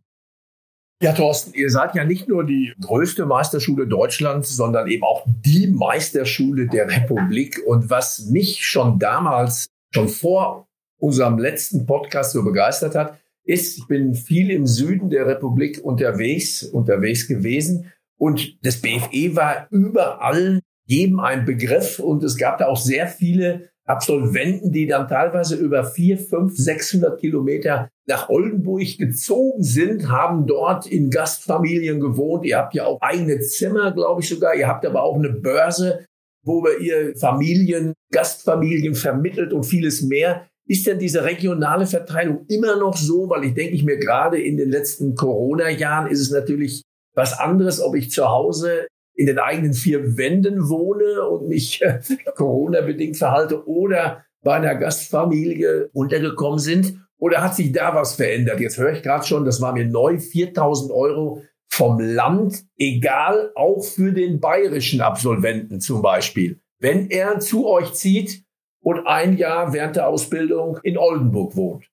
Ja, 1.03 1.13
Thorsten, 1.13 1.53
ihr 1.55 1.71
seid 1.71 1.95
ja 1.95 2.05
nicht 2.05 2.29
nur 2.29 2.45
die 2.45 2.73
größte 2.81 3.27
Meisterschule 3.27 3.87
Deutschlands, 3.87 4.57
sondern 4.57 4.89
eben 4.89 5.03
auch 5.03 5.27
die 5.27 5.67
Meisterschule 5.67 6.67
der 6.67 6.89
Republik. 6.89 7.61
Und 7.67 7.91
was 7.91 8.27
mich 8.31 8.65
schon 8.65 8.99
damals, 8.99 9.67
schon 9.93 10.09
vor 10.09 10.67
unserem 10.99 11.39
letzten 11.39 11.85
Podcast 11.85 12.33
so 12.33 12.43
begeistert 12.43 12.95
hat, 12.95 13.19
ist, 13.45 13.77
ich 13.77 13.87
bin 13.87 14.15
viel 14.15 14.51
im 14.51 14.67
Süden 14.67 15.11
der 15.11 15.27
Republik 15.27 15.81
unterwegs, 15.85 16.63
unterwegs 16.63 17.29
gewesen. 17.29 17.93
Und 18.17 18.57
das 18.65 18.81
BFE 18.81 19.37
war 19.37 19.67
überall 19.71 20.61
jedem 20.87 21.21
ein 21.21 21.45
Begriff 21.45 21.99
und 21.99 22.23
es 22.23 22.37
gab 22.37 22.59
da 22.59 22.69
auch 22.69 22.77
sehr 22.77 23.07
viele 23.09 23.71
Absolventen, 23.87 24.73
die 24.73 24.87
dann 24.87 25.09
teilweise 25.09 25.57
über 25.57 25.85
vier, 25.85 26.17
fünf, 26.17 26.57
600 26.57 27.21
Kilometer 27.21 27.91
nach 28.07 28.29
Oldenburg 28.29 28.99
gezogen 28.99 29.63
sind, 29.63 30.11
haben 30.11 30.47
dort 30.47 30.87
in 30.87 31.11
Gastfamilien 31.11 32.01
gewohnt. 32.01 32.47
Ihr 32.47 32.59
habt 32.59 32.75
ja 32.75 32.87
auch 32.87 33.01
eigene 33.01 33.41
Zimmer, 33.41 33.93
glaube 33.93 34.23
ich 34.23 34.29
sogar. 34.29 34.55
Ihr 34.55 34.69
habt 34.69 34.87
aber 34.87 35.03
auch 35.03 35.17
eine 35.17 35.31
Börse, 35.31 36.05
wo 36.45 36.67
ihr 36.81 37.15
Familien, 37.17 37.93
Gastfamilien 38.13 38.95
vermittelt 38.95 39.53
und 39.53 39.65
vieles 39.65 40.03
mehr. 40.03 40.47
Ist 40.67 40.87
denn 40.87 40.99
diese 40.99 41.25
regionale 41.25 41.87
Verteilung 41.87 42.47
immer 42.49 42.77
noch 42.77 42.97
so? 42.97 43.29
Weil 43.29 43.45
ich 43.45 43.55
denke 43.55 43.75
ich 43.75 43.85
mir 43.85 43.99
gerade 43.99 44.41
in 44.41 44.57
den 44.57 44.71
letzten 44.71 45.15
Corona-Jahren 45.15 46.11
ist 46.11 46.21
es 46.21 46.31
natürlich 46.31 46.83
was 47.15 47.39
anderes, 47.39 47.83
ob 47.83 47.95
ich 47.95 48.11
zu 48.11 48.29
Hause 48.29 48.87
in 49.15 49.27
den 49.27 49.39
eigenen 49.39 49.75
vier 49.75 50.17
Wänden 50.17 50.69
wohne 50.69 51.27
und 51.29 51.49
mich 51.49 51.83
äh, 51.83 52.01
Corona-bedingt 52.35 53.17
verhalte 53.17 53.67
oder 53.67 54.25
bei 54.43 54.55
einer 54.55 54.75
Gastfamilie 54.75 55.89
untergekommen 55.93 56.59
sind? 56.59 56.99
Oder 57.17 57.43
hat 57.43 57.55
sich 57.57 57.73
da 57.73 57.95
was 57.95 58.17
verändert? 58.17 58.61
Jetzt 58.61 58.77
höre 58.77 58.93
ich 58.93 59.03
gerade 59.03 59.25
schon, 59.25 59.45
das 59.45 59.61
war 59.61 59.73
mir 59.73 59.87
neu, 59.87 60.19
4000 60.19 60.93
Euro 60.93 61.43
vom 61.69 61.99
Land, 61.99 62.65
egal 62.77 63.51
auch 63.55 63.83
für 63.83 64.13
den 64.13 64.41
bayerischen 64.41 65.01
Absolventen 65.01 65.81
zum 65.81 66.03
Beispiel. 66.03 66.61
wenn 66.81 67.09
er 67.09 67.41
zu 67.41 67.67
euch 67.67 67.95
zieht 67.95 68.45
und 68.83 69.07
ein 69.07 69.39
Jahr 69.39 69.73
während 69.73 69.97
der 69.97 70.07
Ausbildung 70.07 70.79
in 70.83 70.99
Oldenburg 70.99 71.57
wohnt? 71.57 71.87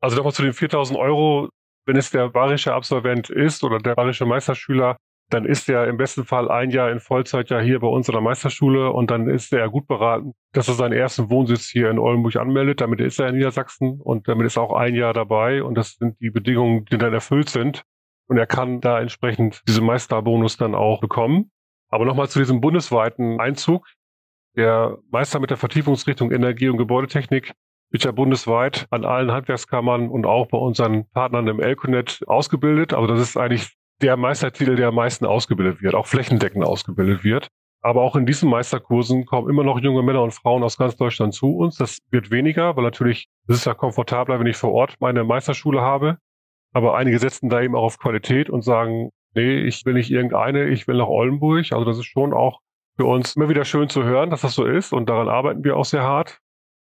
Also 0.00 0.16
nochmal 0.16 0.32
zu 0.32 0.42
den 0.42 0.52
4000 0.52 0.96
Euro. 0.96 1.48
Wenn 1.84 1.96
es 1.96 2.10
der 2.10 2.28
bayerische 2.28 2.72
Absolvent 2.72 3.28
ist 3.28 3.64
oder 3.64 3.78
der 3.78 3.96
bayerische 3.96 4.24
Meisterschüler, 4.24 4.96
dann 5.28 5.44
ist 5.44 5.68
er 5.68 5.88
im 5.88 5.96
besten 5.96 6.24
Fall 6.24 6.48
ein 6.50 6.70
Jahr 6.70 6.90
in 6.90 7.00
Vollzeit 7.00 7.50
ja 7.50 7.58
hier 7.58 7.80
bei 7.80 7.88
uns 7.88 8.08
an 8.08 8.12
der 8.12 8.22
Meisterschule 8.22 8.90
und 8.90 9.10
dann 9.10 9.28
ist 9.28 9.52
er 9.52 9.68
gut 9.68 9.88
beraten, 9.88 10.34
dass 10.52 10.68
er 10.68 10.74
seinen 10.74 10.92
ersten 10.92 11.30
Wohnsitz 11.30 11.68
hier 11.68 11.90
in 11.90 11.98
Oldenburg 11.98 12.36
anmeldet. 12.36 12.80
Damit 12.80 13.00
ist 13.00 13.18
er 13.18 13.28
in 13.28 13.36
Niedersachsen 13.36 14.00
und 14.00 14.28
damit 14.28 14.46
ist 14.46 14.56
er 14.56 14.62
auch 14.62 14.74
ein 14.74 14.94
Jahr 14.94 15.12
dabei 15.12 15.64
und 15.64 15.74
das 15.74 15.96
sind 15.96 16.20
die 16.20 16.30
Bedingungen, 16.30 16.84
die 16.84 16.98
dann 16.98 17.12
erfüllt 17.12 17.48
sind. 17.48 17.82
Und 18.28 18.38
er 18.38 18.46
kann 18.46 18.80
da 18.80 19.00
entsprechend 19.00 19.62
diesen 19.66 19.84
Meisterbonus 19.84 20.56
dann 20.56 20.74
auch 20.74 21.00
bekommen. 21.00 21.50
Aber 21.88 22.04
nochmal 22.04 22.28
zu 22.28 22.38
diesem 22.38 22.60
bundesweiten 22.60 23.40
Einzug. 23.40 23.86
Der 24.56 24.98
Meister 25.10 25.38
mit 25.38 25.50
der 25.50 25.56
Vertiefungsrichtung 25.56 26.32
Energie 26.32 26.68
und 26.68 26.78
Gebäudetechnik 26.78 27.52
wird 27.90 28.04
ja 28.04 28.10
bundesweit 28.10 28.86
an 28.90 29.04
allen 29.04 29.30
Handwerkskammern 29.30 30.08
und 30.08 30.26
auch 30.26 30.48
bei 30.48 30.58
unseren 30.58 31.08
Partnern 31.10 31.46
im 31.46 31.60
Elconet 31.60 32.20
ausgebildet. 32.26 32.94
Also 32.94 33.06
das 33.06 33.20
ist 33.20 33.36
eigentlich 33.36 33.76
der 34.02 34.16
Meistertitel, 34.16 34.76
der 34.76 34.88
am 34.88 34.94
meisten 34.94 35.24
ausgebildet 35.24 35.80
wird, 35.80 35.94
auch 35.94 36.06
flächendeckend 36.06 36.64
ausgebildet 36.64 37.24
wird. 37.24 37.48
Aber 37.80 38.02
auch 38.02 38.16
in 38.16 38.26
diesen 38.26 38.50
Meisterkursen 38.50 39.26
kommen 39.26 39.48
immer 39.48 39.62
noch 39.62 39.78
junge 39.78 40.02
Männer 40.02 40.22
und 40.22 40.32
Frauen 40.34 40.62
aus 40.62 40.76
ganz 40.76 40.96
Deutschland 40.96 41.34
zu 41.34 41.56
uns. 41.56 41.76
Das 41.76 41.98
wird 42.10 42.30
weniger, 42.30 42.76
weil 42.76 42.84
natürlich 42.84 43.28
es 43.46 43.58
ist 43.58 43.66
ja 43.66 43.74
komfortabler, 43.74 44.40
wenn 44.40 44.46
ich 44.46 44.56
vor 44.56 44.72
Ort 44.72 44.96
meine 44.98 45.24
Meisterschule 45.24 45.80
habe. 45.80 46.18
Aber 46.72 46.96
einige 46.96 47.18
setzen 47.18 47.48
da 47.48 47.62
eben 47.62 47.76
auch 47.76 47.84
auf 47.84 47.98
Qualität 47.98 48.50
und 48.50 48.62
sagen, 48.62 49.10
nee, 49.34 49.60
ich 49.60 49.86
will 49.86 49.94
nicht 49.94 50.10
irgendeine, 50.10 50.68
ich 50.68 50.88
will 50.88 50.96
nach 50.96 51.06
Oldenburg. 51.06 51.72
Also 51.72 51.84
das 51.84 51.98
ist 51.98 52.06
schon 52.06 52.32
auch 52.32 52.60
für 52.96 53.04
uns 53.04 53.36
immer 53.36 53.48
wieder 53.48 53.64
schön 53.64 53.88
zu 53.88 54.02
hören, 54.02 54.30
dass 54.30 54.40
das 54.40 54.54
so 54.54 54.64
ist. 54.64 54.92
Und 54.92 55.08
daran 55.08 55.28
arbeiten 55.28 55.62
wir 55.62 55.76
auch 55.76 55.84
sehr 55.84 56.02
hart. 56.02 56.40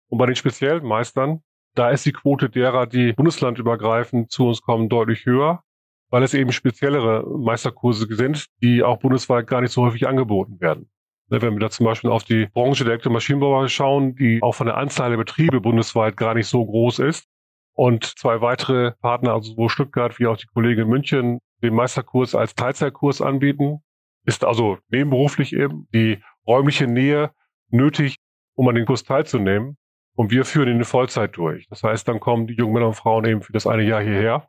Und 0.08 0.18
bei 0.18 0.26
den 0.26 0.36
speziellen 0.36 0.84
Meistern, 0.84 1.42
da 1.74 1.90
ist 1.90 2.06
die 2.06 2.12
Quote 2.12 2.50
derer, 2.50 2.86
die 2.86 3.12
bundeslandübergreifend 3.12 4.32
zu 4.32 4.48
uns 4.48 4.62
kommen, 4.62 4.88
deutlich 4.88 5.26
höher 5.26 5.62
weil 6.10 6.22
es 6.22 6.34
eben 6.34 6.52
speziellere 6.52 7.24
Meisterkurse 7.38 8.06
sind, 8.10 8.46
die 8.62 8.82
auch 8.82 8.98
bundesweit 8.98 9.46
gar 9.46 9.60
nicht 9.60 9.72
so 9.72 9.84
häufig 9.84 10.08
angeboten 10.08 10.60
werden. 10.60 10.88
Ne, 11.30 11.42
wenn 11.42 11.54
wir 11.54 11.60
da 11.60 11.70
zum 11.70 11.84
Beispiel 11.84 12.10
auf 12.10 12.24
die 12.24 12.46
Branche 12.46 12.84
der 12.84 12.92
Elektromaschinenbauer 12.94 13.68
schauen, 13.68 14.14
die 14.16 14.42
auch 14.42 14.54
von 14.54 14.66
der 14.66 14.78
Anzahl 14.78 15.10
der 15.10 15.18
Betriebe 15.18 15.60
bundesweit 15.60 16.16
gar 16.16 16.34
nicht 16.34 16.46
so 16.46 16.64
groß 16.64 17.00
ist. 17.00 17.28
Und 17.74 18.04
zwei 18.18 18.40
weitere 18.40 18.92
Partner, 19.02 19.34
also 19.34 19.52
sowohl 19.52 19.68
Stuttgart 19.68 20.18
wie 20.18 20.26
auch 20.26 20.36
die 20.36 20.46
Kollegen 20.46 20.82
in 20.82 20.88
München, 20.88 21.38
den 21.62 21.74
Meisterkurs 21.74 22.34
als 22.34 22.54
Teilzeitkurs 22.54 23.20
anbieten, 23.20 23.80
ist 24.24 24.44
also 24.44 24.78
nebenberuflich 24.88 25.52
eben 25.52 25.86
die 25.94 26.18
räumliche 26.46 26.86
Nähe 26.86 27.30
nötig, 27.70 28.16
um 28.54 28.66
an 28.68 28.74
den 28.74 28.86
Kurs 28.86 29.04
teilzunehmen. 29.04 29.76
Und 30.14 30.32
wir 30.32 30.44
führen 30.44 30.68
ihn 30.68 30.78
in 30.78 30.84
Vollzeit 30.84 31.36
durch. 31.36 31.68
Das 31.68 31.84
heißt, 31.84 32.08
dann 32.08 32.18
kommen 32.18 32.48
die 32.48 32.54
jungen 32.54 32.72
Männer 32.72 32.88
und 32.88 32.94
Frauen 32.94 33.24
eben 33.24 33.42
für 33.42 33.52
das 33.52 33.66
eine 33.66 33.84
Jahr 33.84 34.02
hierher 34.02 34.48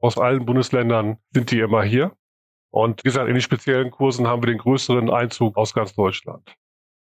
aus 0.00 0.18
allen 0.18 0.44
Bundesländern 0.44 1.18
sind 1.32 1.50
die 1.50 1.60
immer 1.60 1.82
hier. 1.82 2.12
Und 2.70 3.04
wie 3.04 3.08
gesagt, 3.08 3.28
in 3.28 3.34
den 3.34 3.40
speziellen 3.40 3.90
Kursen 3.90 4.26
haben 4.26 4.42
wir 4.42 4.48
den 4.48 4.58
größeren 4.58 5.10
Einzug 5.10 5.56
aus 5.56 5.74
ganz 5.74 5.94
Deutschland. 5.94 6.54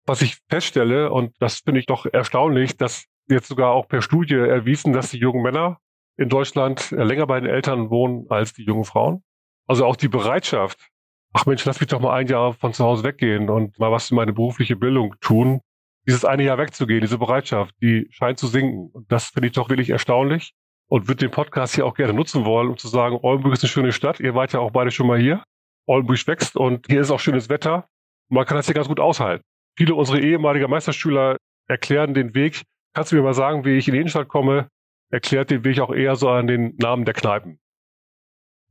Was 0.07 0.23
ich 0.23 0.39
feststelle, 0.49 1.13
und 1.13 1.35
das 1.41 1.59
finde 1.59 1.81
ich 1.81 1.87
doch 1.87 2.07
erstaunlich, 2.07 2.77
dass 2.77 3.05
jetzt 3.29 3.49
sogar 3.49 3.73
auch 3.73 3.87
per 3.87 4.01
Studie 4.01 4.35
erwiesen, 4.35 4.95
dass 4.95 5.11
die 5.11 5.19
jungen 5.19 5.43
Männer 5.43 5.79
in 6.17 6.31
Deutschland 6.31 6.91
länger 6.91 7.27
bei 7.27 7.39
den 7.39 7.49
Eltern 7.49 7.91
wohnen 7.91 8.27
als 8.31 8.55
die 8.55 8.65
jungen 8.65 8.85
Frauen. 8.85 9.23
Also 9.67 9.85
auch 9.85 9.97
die 9.97 10.09
Bereitschaft, 10.09 10.89
ach 11.35 11.45
Mensch, 11.45 11.65
lass 11.67 11.81
mich 11.81 11.91
doch 11.91 12.01
mal 12.01 12.15
ein 12.15 12.27
Jahr 12.27 12.55
von 12.55 12.73
zu 12.73 12.85
Hause 12.85 13.05
weggehen 13.05 13.51
und 13.51 13.79
mal 13.79 13.93
was 13.93 14.09
für 14.09 14.15
meine 14.15 14.33
berufliche 14.33 14.77
Bildung 14.77 15.15
tun. 15.21 15.61
Dieses 16.07 16.25
eine 16.25 16.45
Jahr 16.45 16.57
wegzugehen, 16.57 17.03
diese 17.03 17.19
Bereitschaft, 17.19 17.75
die 17.83 18.09
scheint 18.11 18.39
zu 18.39 18.47
sinken. 18.47 18.89
Und 18.91 19.13
das 19.13 19.27
finde 19.27 19.49
ich 19.49 19.53
doch 19.53 19.69
wirklich 19.69 19.91
erstaunlich 19.91 20.55
und 20.89 21.07
würde 21.07 21.27
den 21.27 21.31
Podcast 21.31 21.75
hier 21.75 21.87
auch 21.87 21.95
gerne 21.95 22.13
nutzen 22.13 22.45
wollen, 22.45 22.69
um 22.69 22.77
zu 22.77 22.89
sagen, 22.89 23.19
Oldenburg 23.23 23.53
ist 23.53 23.63
eine 23.63 23.71
schöne 23.71 23.93
Stadt. 23.93 24.21
Ihr 24.21 24.35
wart 24.35 24.53
ja 24.53 24.61
auch 24.61 24.71
beide 24.71 24.91
schon 24.91 25.07
mal 25.07 25.19
hier. 25.19 25.43
Oldenburg 25.87 26.27
wächst 26.27 26.57
und 26.57 26.87
hier 26.89 27.01
ist 27.01 27.11
auch 27.11 27.21
schönes 27.21 27.49
Wetter. 27.49 27.87
Man 28.29 28.45
kann 28.45 28.57
das 28.57 28.67
hier 28.67 28.75
ganz 28.75 28.89
gut 28.89 29.01
aushalten. 29.01 29.45
Viele 29.77 29.95
unserer 29.95 30.19
ehemaligen 30.19 30.69
Meisterschüler 30.69 31.37
erklären 31.69 32.15
den 32.15 32.35
Weg. 32.35 32.63
Kannst 32.95 33.13
du 33.13 33.17
mir 33.17 33.23
mal 33.23 33.35
sagen, 33.35 33.65
wie 33.65 33.77
ich 33.77 33.89
in 33.89 33.95
die 33.95 34.01
Innenstadt 34.01 34.29
komme? 34.29 34.69
Erklärt 35.11 35.51
den 35.51 35.65
Weg 35.65 35.81
auch 35.81 35.95
eher 35.95 36.17
so 36.17 36.29
an 36.29 36.47
den 36.47 36.75
Namen 36.77 37.05
der 37.05 37.15
Kneipen. 37.15 37.59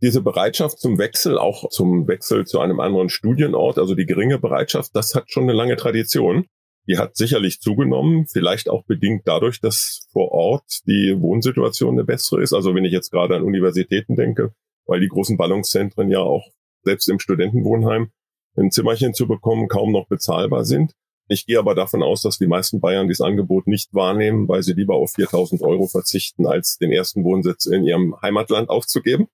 Diese 0.02 0.22
Bereitschaft 0.22 0.78
zum 0.80 1.00
Wechsel, 1.00 1.40
auch 1.40 1.70
zum 1.70 2.08
Wechsel 2.08 2.46
zu 2.46 2.60
einem 2.60 2.80
anderen 2.80 3.10
Studienort, 3.10 3.80
also 3.80 3.96
die 3.96 4.06
geringe 4.06 4.38
Bereitschaft, 4.38 4.92
das 4.96 5.16
hat 5.16 5.32
schon 5.32 5.44
eine 5.44 5.54
lange 5.54 5.76
Tradition. 5.76 6.46
Die 6.88 6.98
hat 6.98 7.18
sicherlich 7.18 7.60
zugenommen, 7.60 8.28
vielleicht 8.28 8.70
auch 8.70 8.84
bedingt 8.86 9.24
dadurch, 9.26 9.60
dass 9.60 10.08
vor 10.12 10.32
Ort 10.32 10.88
die 10.88 11.16
Wohnsituation 11.20 11.96
eine 11.96 12.06
bessere 12.06 12.42
ist. 12.42 12.54
Also 12.54 12.74
wenn 12.74 12.86
ich 12.86 12.94
jetzt 12.94 13.12
gerade 13.12 13.36
an 13.36 13.44
Universitäten 13.44 14.16
denke, 14.16 14.54
weil 14.86 15.02
die 15.02 15.10
großen 15.10 15.38
Ballungszentren 15.38 16.10
ja 16.10 16.20
auch 16.20 16.48
selbst 16.84 17.10
im 17.10 17.20
Studentenwohnheim 17.20 18.12
ein 18.56 18.72
Zimmerchen 18.72 19.14
zu 19.14 19.28
bekommen 19.28 19.68
kaum 19.68 19.92
noch 19.92 20.08
bezahlbar 20.08 20.66
sind. 20.66 20.94
Ich 21.30 21.46
gehe 21.46 21.60
aber 21.60 21.76
davon 21.76 22.02
aus, 22.04 22.22
dass 22.22 22.38
die 22.38 22.48
meisten 22.48 22.80
Bayern 22.80 23.08
dieses 23.08 23.22
Angebot 23.22 23.68
nicht 23.68 23.94
wahrnehmen, 23.94 24.48
weil 24.48 24.64
sie 24.64 24.74
lieber 24.74 24.96
auf 24.96 25.12
4000 25.12 25.62
Euro 25.62 25.88
verzichten, 25.88 26.48
als 26.48 26.78
den 26.78 26.92
ersten 26.92 27.26
Wohnsitz 27.26 27.66
in 27.66 27.84
ihrem 27.84 28.16
Heimatland 28.22 28.70
aufzugeben. 28.70 29.28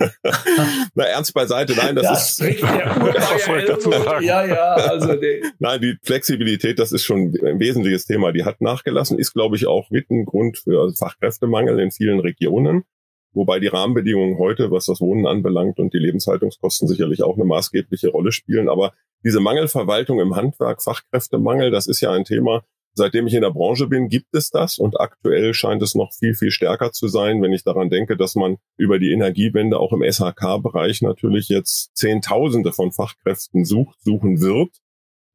Na, 0.94 1.04
ernst 1.04 1.34
beiseite, 1.34 1.74
nein, 1.74 1.94
das, 1.94 2.06
das 2.06 2.30
ist. 2.30 2.62
Der 2.62 4.22
ja, 4.22 4.44
ja, 4.44 4.74
also 4.74 5.14
die 5.14 5.42
nein, 5.58 5.80
die 5.80 5.96
Flexibilität, 6.02 6.78
das 6.78 6.92
ist 6.92 7.04
schon 7.04 7.34
ein 7.44 7.60
wesentliches 7.60 8.06
Thema. 8.06 8.32
Die 8.32 8.44
hat 8.44 8.60
nachgelassen, 8.60 9.18
ist, 9.18 9.32
glaube 9.32 9.56
ich, 9.56 9.66
auch 9.66 9.90
mit 9.90 10.10
ein 10.10 10.24
Grund 10.24 10.58
für 10.58 10.92
Fachkräftemangel 10.94 11.78
in 11.80 11.90
vielen 11.90 12.20
Regionen. 12.20 12.84
Wobei 13.32 13.60
die 13.60 13.68
Rahmenbedingungen 13.68 14.38
heute, 14.38 14.70
was 14.70 14.86
das 14.86 15.00
Wohnen 15.00 15.26
anbelangt 15.26 15.78
und 15.78 15.94
die 15.94 15.98
Lebenshaltungskosten 15.98 16.88
sicherlich 16.88 17.22
auch 17.22 17.36
eine 17.36 17.44
maßgebliche 17.44 18.08
Rolle 18.08 18.32
spielen. 18.32 18.68
Aber 18.68 18.92
diese 19.22 19.40
Mangelverwaltung 19.40 20.20
im 20.20 20.34
Handwerk, 20.34 20.82
Fachkräftemangel, 20.82 21.70
das 21.70 21.86
ist 21.86 22.00
ja 22.00 22.10
ein 22.10 22.24
Thema, 22.24 22.64
Seitdem 22.94 23.26
ich 23.26 23.34
in 23.34 23.42
der 23.42 23.52
Branche 23.52 23.86
bin, 23.86 24.08
gibt 24.08 24.34
es 24.34 24.50
das 24.50 24.78
und 24.78 25.00
aktuell 25.00 25.54
scheint 25.54 25.82
es 25.82 25.94
noch 25.94 26.12
viel, 26.12 26.34
viel 26.34 26.50
stärker 26.50 26.90
zu 26.90 27.06
sein, 27.06 27.40
wenn 27.40 27.52
ich 27.52 27.62
daran 27.62 27.88
denke, 27.88 28.16
dass 28.16 28.34
man 28.34 28.56
über 28.76 28.98
die 28.98 29.12
Energiewende 29.12 29.78
auch 29.78 29.92
im 29.92 30.02
SHK-Bereich 30.02 31.00
natürlich 31.02 31.48
jetzt 31.48 31.94
Zehntausende 31.94 32.72
von 32.72 32.90
Fachkräften 32.90 33.64
sucht, 33.64 34.00
suchen 34.02 34.40
wird. 34.40 34.70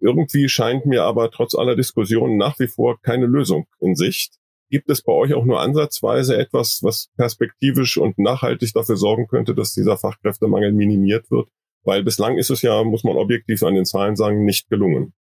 Irgendwie 0.02 0.50
scheint 0.50 0.86
mir 0.86 1.04
aber 1.04 1.32
trotz 1.32 1.56
aller 1.56 1.78
Diskussionen 1.78 2.38
nach 2.38 2.60
wie 2.60 2.68
vor 2.68 3.00
keine 3.02 3.26
Lösung 3.26 3.68
in 3.80 3.96
Sicht. 3.96 4.36
Gibt 4.70 4.90
es 4.90 5.02
bei 5.02 5.14
euch 5.14 5.34
auch 5.34 5.46
nur 5.46 5.62
ansatzweise 5.62 6.38
etwas, 6.38 6.80
was 6.82 7.10
perspektivisch 7.16 7.98
und 7.98 8.18
nachhaltig 8.20 8.74
dafür 8.74 8.98
sorgen 8.98 9.28
könnte, 9.28 9.56
dass 9.56 9.74
dieser 9.74 9.96
Fachkräftemangel 9.96 10.74
minimiert 10.74 11.32
wird? 11.32 11.48
Weil 11.84 12.04
bislang 12.04 12.38
ist 12.38 12.50
es 12.50 12.64
ja, 12.64 12.84
muss 12.84 13.04
man 13.04 13.16
objektiv 13.16 13.64
an 13.64 13.76
den 13.76 13.86
Zahlen 13.86 14.18
sagen, 14.18 14.44
nicht 14.44 14.70
gelungen. 14.70 15.14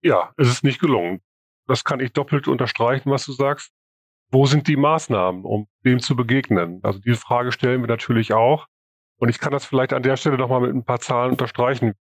Ja, 0.00 0.32
es 0.36 0.48
ist 0.48 0.64
nicht 0.64 0.80
gelungen 0.80 1.20
das 1.68 1.84
kann 1.84 2.00
ich 2.00 2.12
doppelt 2.12 2.48
unterstreichen, 2.48 3.10
was 3.10 3.24
du 3.26 3.32
sagst. 3.32 3.72
Wo 4.30 4.46
sind 4.46 4.68
die 4.68 4.76
Maßnahmen, 4.76 5.44
um 5.44 5.68
dem 5.84 6.00
zu 6.00 6.16
begegnen? 6.16 6.80
Also 6.82 6.98
diese 6.98 7.16
Frage 7.16 7.52
stellen 7.52 7.82
wir 7.82 7.88
natürlich 7.88 8.32
auch. 8.32 8.66
Und 9.18 9.28
ich 9.28 9.38
kann 9.38 9.52
das 9.52 9.64
vielleicht 9.64 9.92
an 9.92 10.02
der 10.02 10.16
Stelle 10.16 10.38
nochmal 10.38 10.60
mit 10.62 10.74
ein 10.74 10.84
paar 10.84 11.00
Zahlen 11.00 11.32
unterstreichen. 11.32 11.94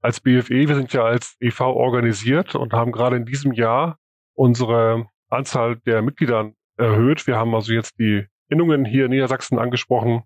Als 0.00 0.20
BFE, 0.20 0.68
wir 0.68 0.74
sind 0.74 0.92
ja 0.92 1.04
als 1.04 1.36
EV 1.40 1.60
organisiert 1.60 2.54
und 2.54 2.72
haben 2.72 2.92
gerade 2.92 3.16
in 3.16 3.24
diesem 3.24 3.52
Jahr 3.52 3.98
unsere 4.34 5.08
Anzahl 5.30 5.76
der 5.86 6.02
Mitglieder 6.02 6.52
erhöht. 6.76 7.26
Wir 7.26 7.36
haben 7.36 7.54
also 7.54 7.72
jetzt 7.72 7.98
die 7.98 8.26
Innungen 8.48 8.84
hier 8.84 9.06
in 9.06 9.10
Niedersachsen 9.10 9.58
angesprochen, 9.58 10.24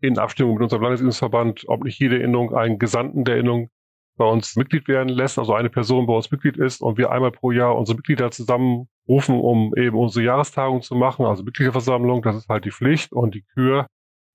in 0.00 0.18
Abstimmung 0.18 0.54
mit 0.54 0.62
unserem 0.62 0.82
Landesinnungsverband, 0.82 1.64
ob 1.66 1.84
nicht 1.84 1.98
jede 1.98 2.16
Innung 2.16 2.54
einen 2.54 2.78
Gesandten 2.78 3.24
der 3.24 3.36
Innung 3.36 3.68
bei 4.20 4.26
uns 4.26 4.54
Mitglied 4.54 4.86
werden 4.86 5.08
lässt, 5.08 5.38
also 5.38 5.54
eine 5.54 5.70
Person 5.70 6.06
bei 6.06 6.12
uns 6.12 6.30
Mitglied 6.30 6.58
ist 6.58 6.82
und 6.82 6.98
wir 6.98 7.10
einmal 7.10 7.30
pro 7.30 7.52
Jahr 7.52 7.74
unsere 7.74 7.96
Mitglieder 7.96 8.30
zusammenrufen, 8.30 9.40
um 9.40 9.74
eben 9.78 9.96
unsere 9.96 10.26
Jahrestagung 10.26 10.82
zu 10.82 10.94
machen, 10.94 11.24
also 11.24 11.42
Mitgliederversammlung, 11.42 12.20
das 12.20 12.36
ist 12.36 12.48
halt 12.50 12.66
die 12.66 12.70
Pflicht 12.70 13.14
und 13.14 13.34
die 13.34 13.40
Kür, 13.54 13.86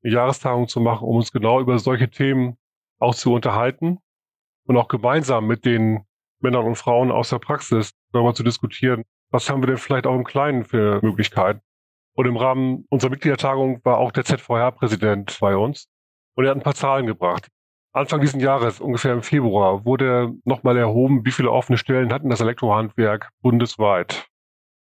eine 0.03 0.11
Jahrestagung 0.11 0.67
zu 0.67 0.79
machen, 0.79 1.07
um 1.07 1.17
uns 1.17 1.31
genau 1.31 1.59
über 1.59 1.77
solche 1.77 2.09
Themen 2.09 2.57
auch 2.97 3.13
zu 3.13 3.31
unterhalten 3.31 3.99
und 4.65 4.75
auch 4.75 4.87
gemeinsam 4.87 5.45
mit 5.45 5.65
den 5.65 6.03
Männern 6.39 6.65
und 6.65 6.77
Frauen 6.77 7.11
aus 7.11 7.29
der 7.29 7.37
Praxis 7.37 7.91
darüber 8.11 8.33
zu 8.33 8.41
diskutieren, 8.41 9.03
was 9.29 9.47
haben 9.51 9.61
wir 9.61 9.67
denn 9.67 9.77
vielleicht 9.77 10.07
auch 10.07 10.15
im 10.15 10.23
Kleinen 10.23 10.63
für 10.63 10.99
Möglichkeiten. 11.03 11.61
Und 12.15 12.25
im 12.25 12.37
Rahmen 12.37 12.85
unserer 12.89 13.11
Mitgliedertagung 13.11 13.81
war 13.85 13.99
auch 13.99 14.11
der 14.11 14.25
ZVH-Präsident 14.25 15.37
bei 15.39 15.55
uns 15.55 15.89
und 16.33 16.45
er 16.45 16.49
hat 16.49 16.57
ein 16.57 16.63
paar 16.63 16.73
Zahlen 16.73 17.05
gebracht. 17.05 17.49
Anfang 17.95 18.19
diesen 18.19 18.41
Jahres, 18.41 18.81
ungefähr 18.81 19.13
im 19.13 19.21
Februar, 19.21 19.85
wurde 19.85 20.33
nochmal 20.43 20.75
erhoben, 20.75 21.25
wie 21.25 21.31
viele 21.31 21.49
offene 21.49 21.77
Stellen 21.77 22.11
hatten 22.11 22.29
das 22.29 22.41
Elektrohandwerk 22.41 23.29
bundesweit. 23.41 24.27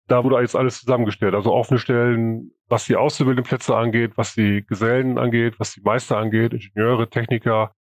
Da 0.08 0.24
wurde 0.24 0.40
jetzt 0.40 0.56
alles 0.56 0.82
zusammengestellt. 0.82 1.34
Also 1.34 1.52
offene 1.52 1.80
Stellen, 1.80 2.52
was 2.68 2.86
die 2.86 2.96
Auszubildendenplätze 2.96 3.76
angeht, 3.76 4.12
was 4.16 4.36
die 4.36 4.64
Gesellen 4.64 5.18
angeht, 5.18 5.60
was 5.60 5.74
die 5.74 5.82
Meister 5.82 6.18
angeht, 6.18 6.54
Ingenieure, 6.54 7.10
Techniker, 7.10 7.74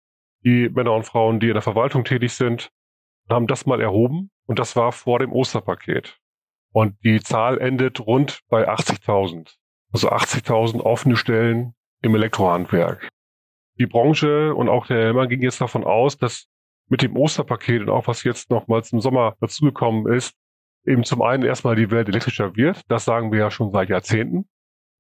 die 0.45 0.68
Männer 0.68 0.92
und 0.92 1.02
Frauen, 1.02 1.40
die 1.40 1.49
in 1.49 1.54
der 1.54 1.62
Verwaltung 1.62 2.04
tätig 2.04 2.33
sind. 2.33 2.71
haben 3.28 3.49
das 3.49 3.66
mal 3.66 3.80
erhoben 3.80 4.30
und 4.47 4.61
das 4.61 4.76
war 4.76 4.92
vor 4.92 5.18
dem 5.18 5.33
Osterpaket. 5.33 6.21
Und 6.73 7.02
die 7.02 7.21
Zahl 7.21 7.59
endet 7.59 7.99
rund 7.99 8.42
bei 8.49 8.68
80.000. 8.68 9.56
Also 9.92 10.09
80.000 10.11 10.83
offene 10.83 11.16
Stellen 11.16 11.75
im 12.00 12.14
Elektrohandwerk. 12.14 13.09
Die 13.78 13.87
Branche 13.87 14.54
und 14.54 14.68
auch 14.68 14.87
der 14.87 14.99
Helmer 14.99 15.26
ging 15.26 15.42
jetzt 15.42 15.61
davon 15.61 15.85
aus, 15.85 16.16
dass 16.16 16.49
mit 16.88 17.02
dem 17.02 17.16
Osterpaket 17.16 17.83
und 17.83 17.90
auch 17.90 18.06
was 18.06 18.23
jetzt 18.23 18.50
nochmals 18.50 18.92
im 18.92 19.00
Sommer 19.00 19.35
dazugekommen 19.40 20.12
ist, 20.12 20.35
eben 20.87 21.04
zum 21.04 21.23
einen 21.23 21.42
erstmal 21.42 21.76
die 21.76 21.90
Welt 21.90 22.09
elektrischer 22.09 22.56
wird. 22.56 22.80
Das 22.88 23.04
sagen 23.04 23.33
wir 23.33 23.40
ja 23.40 23.50
schon 23.50 23.73
seit 23.73 23.88
Jahrzehnten. 23.88 24.49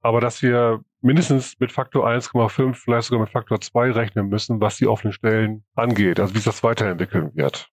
Aber 0.00 0.20
dass 0.20 0.42
wir 0.42 0.82
mindestens 1.00 1.58
mit 1.58 1.72
Faktor 1.72 2.06
1,5, 2.06 2.74
vielleicht 2.74 3.08
sogar 3.08 3.20
mit 3.20 3.30
Faktor 3.30 3.60
2 3.60 3.92
rechnen 3.92 4.28
müssen, 4.28 4.60
was 4.60 4.76
die 4.76 4.86
offenen 4.86 5.12
Stellen 5.12 5.64
angeht, 5.74 6.20
also 6.20 6.34
wie 6.34 6.38
sich 6.38 6.44
das 6.44 6.62
weiterentwickeln 6.62 7.34
wird. 7.34 7.68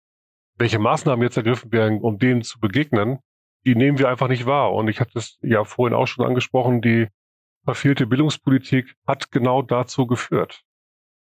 Welche 0.58 0.80
Maßnahmen 0.80 1.24
jetzt 1.24 1.38
ergriffen 1.38 1.72
werden, 1.72 2.00
um 2.00 2.18
denen 2.20 2.44
zu 2.44 2.60
begegnen, 2.60 3.20
die 3.66 3.76
nehmen 3.76 3.98
wir 3.98 4.10
einfach 4.10 4.28
nicht 4.28 4.46
wahr. 4.46 4.74
Und 4.74 4.88
ich 4.88 5.00
hatte 5.00 5.18
es 5.18 5.38
ja 5.42 5.64
vorhin 5.64 5.96
auch 5.96 6.06
schon 6.06 6.26
angesprochen, 6.26 6.82
die 6.82 7.08
verfehlte 7.64 8.06
Bildungspolitik 8.06 8.96
hat 9.08 9.32
genau 9.32 9.62
dazu 9.62 10.06
geführt, 10.06 10.64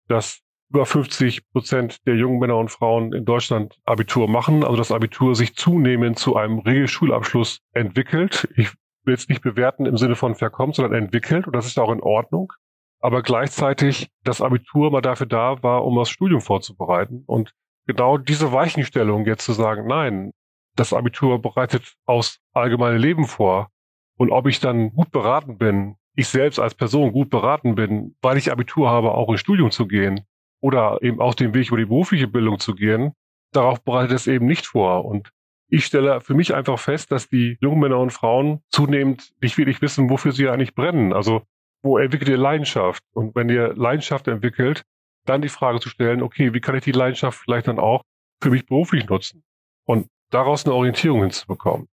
dass 0.09 0.41
über 0.71 0.87
50 0.87 1.51
Prozent 1.51 2.07
der 2.07 2.17
jungen 2.17 2.39
Männer 2.39 2.57
und 2.57 2.71
Frauen 2.71 3.13
in 3.13 3.27
Deutschland 3.27 3.79
Abitur 3.85 4.27
machen, 4.29 4.65
also 4.65 4.77
das 4.77 4.91
Abitur 4.91 5.35
sich 5.35 5.55
zunehmend 5.55 6.19
zu 6.19 6.37
einem 6.37 6.61
Regelschulabschluss 6.61 7.61
entwickelt. 7.73 8.49
Ich 8.57 8.73
will 9.05 9.15
jetzt 9.15 9.29
nicht 9.29 9.43
bewerten 9.43 9.85
im 9.85 9.99
Sinne 9.99 10.15
von 10.15 10.35
verkommt, 10.35 10.77
sondern 10.77 10.95
entwickelt 10.95 11.47
und 11.47 11.55
das 11.55 11.67
ist 11.67 11.79
auch 11.79 11.93
in 11.93 12.01
Ordnung. 12.01 12.53
Aber 13.01 13.23
gleichzeitig 13.23 14.09
das 14.25 14.41
Abitur 14.41 14.91
mal 14.91 15.03
dafür 15.03 15.27
da 15.27 15.63
war, 15.63 15.85
um 15.85 15.97
das 15.97 16.09
Studium 16.09 16.41
vorzubereiten 16.41 17.25
und 17.27 17.53
genau 17.87 18.17
diese 18.17 18.53
Weichenstellung 18.53 19.27
jetzt 19.27 19.45
zu 19.45 19.53
sagen, 19.53 19.87
nein, 19.87 20.33
das 20.77 20.93
Abitur 20.93 21.43
bereitet 21.43 21.95
aus 22.07 22.39
allgemeine 22.53 22.97
Leben 22.99 23.27
vor. 23.27 23.69
Und 24.17 24.31
ob 24.31 24.47
ich 24.47 24.61
dann 24.61 24.91
gut 24.93 25.11
beraten 25.11 25.59
bin, 25.59 25.97
ich 26.15 26.29
selbst 26.29 26.59
als 26.59 26.75
Person 26.75 27.13
gut 27.13 27.31
beraten 27.31 27.75
bin, 27.75 28.17
weil 28.23 28.37
ich 28.37 28.53
Abitur 28.53 28.91
habe, 28.91 29.13
auch 29.13 29.31
ins 29.31 29.41
Studium 29.41 29.71
zu 29.71 29.87
gehen 29.87 30.27
oder 30.61 30.99
eben 31.03 31.21
auch 31.21 31.35
den 31.35 31.55
Weg 31.55 31.69
über 31.69 31.79
die 31.79 31.87
berufliche 31.87 32.29
Bildung 32.29 32.59
zu 32.59 32.75
gehen, 32.75 33.13
darauf 33.53 33.83
bereitet 33.83 34.13
es 34.13 34.27
eben 34.27 34.47
nicht 34.47 34.67
vor. 34.67 35.05
Und 35.05 35.31
ich 35.69 35.87
stelle 35.87 36.21
für 36.21 36.35
mich 36.35 36.55
einfach 36.55 36.79
fest, 36.79 37.13
dass 37.13 37.29
die 37.29 37.57
jungen 37.61 37.81
Männer 37.81 37.99
und 37.99 38.13
Frauen 38.13 38.61
zunehmend 38.71 39.33
nicht 39.41 39.57
wirklich 39.57 39.81
wissen, 39.81 40.11
wofür 40.11 40.33
sie 40.33 40.49
eigentlich 40.49 40.75
brennen. 40.75 41.13
Also 41.13 41.43
wo 41.83 41.99
entwickelt 41.99 42.29
ihr 42.29 42.37
Leidenschaft? 42.37 43.03
Und 43.13 43.35
wenn 43.35 43.49
ihr 43.49 43.75
Leidenschaft 43.75 44.29
entwickelt, 44.29 44.83
dann 45.25 45.43
die 45.43 45.49
Frage 45.49 45.81
zu 45.81 45.89
stellen, 45.89 46.23
okay, 46.23 46.53
wie 46.53 46.61
kann 46.61 46.77
ich 46.77 46.85
die 46.85 46.93
Leidenschaft 46.93 47.39
vielleicht 47.39 47.69
dann 47.69 47.79
auch 47.79 48.03
für 48.41 48.51
mich 48.51 48.67
beruflich 48.67 49.09
nutzen? 49.09 49.43
Und 49.85 50.09
daraus 50.31 50.65
eine 50.65 50.75
Orientierung 50.75 51.23
hinzubekommen. 51.23 51.89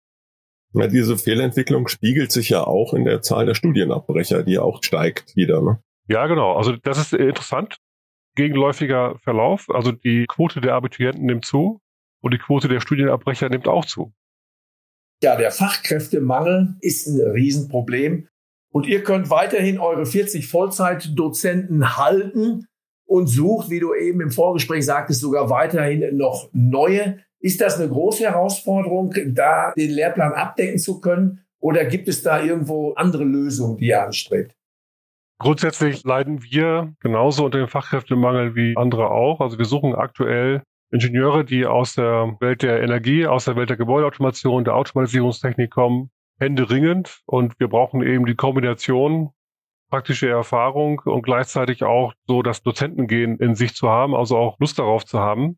Ja, 0.74 0.88
diese 0.88 1.18
Fehlentwicklung 1.18 1.88
spiegelt 1.88 2.32
sich 2.32 2.50
ja 2.50 2.64
auch 2.64 2.94
in 2.94 3.06
der 3.06 3.22
Zahl 3.22 3.46
der 3.46 3.56
Studienabbrecher, 3.56 4.44
die 4.44 4.60
auch 4.60 4.84
steigt 4.84 5.36
wieder. 5.36 5.62
Ne? 5.62 5.80
Ja, 6.08 6.28
genau. 6.28 6.54
Also 6.54 6.76
das 6.76 7.00
ist 7.00 7.14
interessant. 7.14 7.78
Gegenläufiger 8.36 9.18
Verlauf. 9.24 9.70
Also 9.70 9.92
die 9.92 10.26
Quote 10.28 10.62
der 10.62 10.76
Abiturienten 10.76 11.26
nimmt 11.26 11.46
zu 11.46 11.82
und 12.22 12.34
die 12.34 12.38
Quote 12.38 12.68
der 12.68 12.82
Studienabbrecher 12.82 13.50
nimmt 13.50 13.68
auch 13.68 13.86
zu. 13.86 14.14
Ja, 15.22 15.36
der 15.36 15.52
Fachkräftemangel 15.52 16.76
ist 16.82 17.08
ein 17.08 17.20
Riesenproblem. 17.20 18.28
Und 18.72 18.88
ihr 18.88 19.04
könnt 19.04 19.30
weiterhin 19.30 19.80
eure 19.80 20.06
40 20.06 20.48
Vollzeitdozenten 20.48 21.98
halten 21.98 22.68
und 23.06 23.28
sucht, 23.28 23.70
wie 23.72 23.80
du 23.80 23.96
eben 23.96 24.22
im 24.22 24.32
Vorgespräch 24.32 24.86
sagtest, 24.86 25.22
sogar 25.22 25.50
weiterhin 25.50 26.16
noch 26.16 26.50
neue. 26.54 27.20
Ist 27.42 27.62
das 27.62 27.80
eine 27.80 27.90
große 27.90 28.24
Herausforderung, 28.24 29.14
da 29.28 29.72
den 29.78 29.92
Lehrplan 29.92 30.34
abdecken 30.34 30.78
zu 30.78 31.00
können? 31.00 31.42
Oder 31.60 31.86
gibt 31.86 32.08
es 32.08 32.22
da 32.22 32.42
irgendwo 32.42 32.94
andere 32.94 33.24
Lösungen, 33.24 33.78
die 33.78 33.88
ihr 33.88 34.04
anstrebt? 34.04 34.56
Grundsätzlich 35.40 36.04
leiden 36.04 36.44
wir 36.44 36.94
genauso 37.00 37.46
unter 37.46 37.60
dem 37.60 37.70
Fachkräftemangel 37.70 38.56
wie 38.56 38.76
andere 38.76 39.10
auch. 39.10 39.40
Also 39.40 39.58
wir 39.58 39.66
suchen 39.66 39.96
aktuell 39.96 40.64
Ingenieure, 40.92 41.46
die 41.46 41.66
aus 41.66 41.96
der 41.96 42.36
Welt 42.42 42.62
der 42.62 42.82
Energie, 42.82 43.26
aus 43.26 43.46
der 43.46 43.56
Welt 43.56 43.70
der 43.70 43.78
Gebäudeautomation, 43.78 44.66
der 44.66 44.76
Automatisierungstechnik 44.76 45.72
kommen, 45.72 46.10
händeringend. 46.40 47.22
Und 47.26 47.58
wir 47.60 47.70
brauchen 47.70 48.02
eben 48.04 48.26
die 48.26 48.36
Kombination 48.36 49.30
praktische 49.90 50.30
Erfahrung 50.30 51.02
und 51.06 51.24
gleichzeitig 51.24 51.84
auch 51.84 52.14
so 52.28 52.42
das 52.42 52.62
Dozentengehen 52.62 53.38
in 53.40 53.56
sich 53.56 53.76
zu 53.76 53.90
haben, 53.90 54.16
also 54.16 54.38
auch 54.38 54.60
Lust 54.60 54.78
darauf 54.78 55.06
zu 55.06 55.20
haben. 55.20 55.58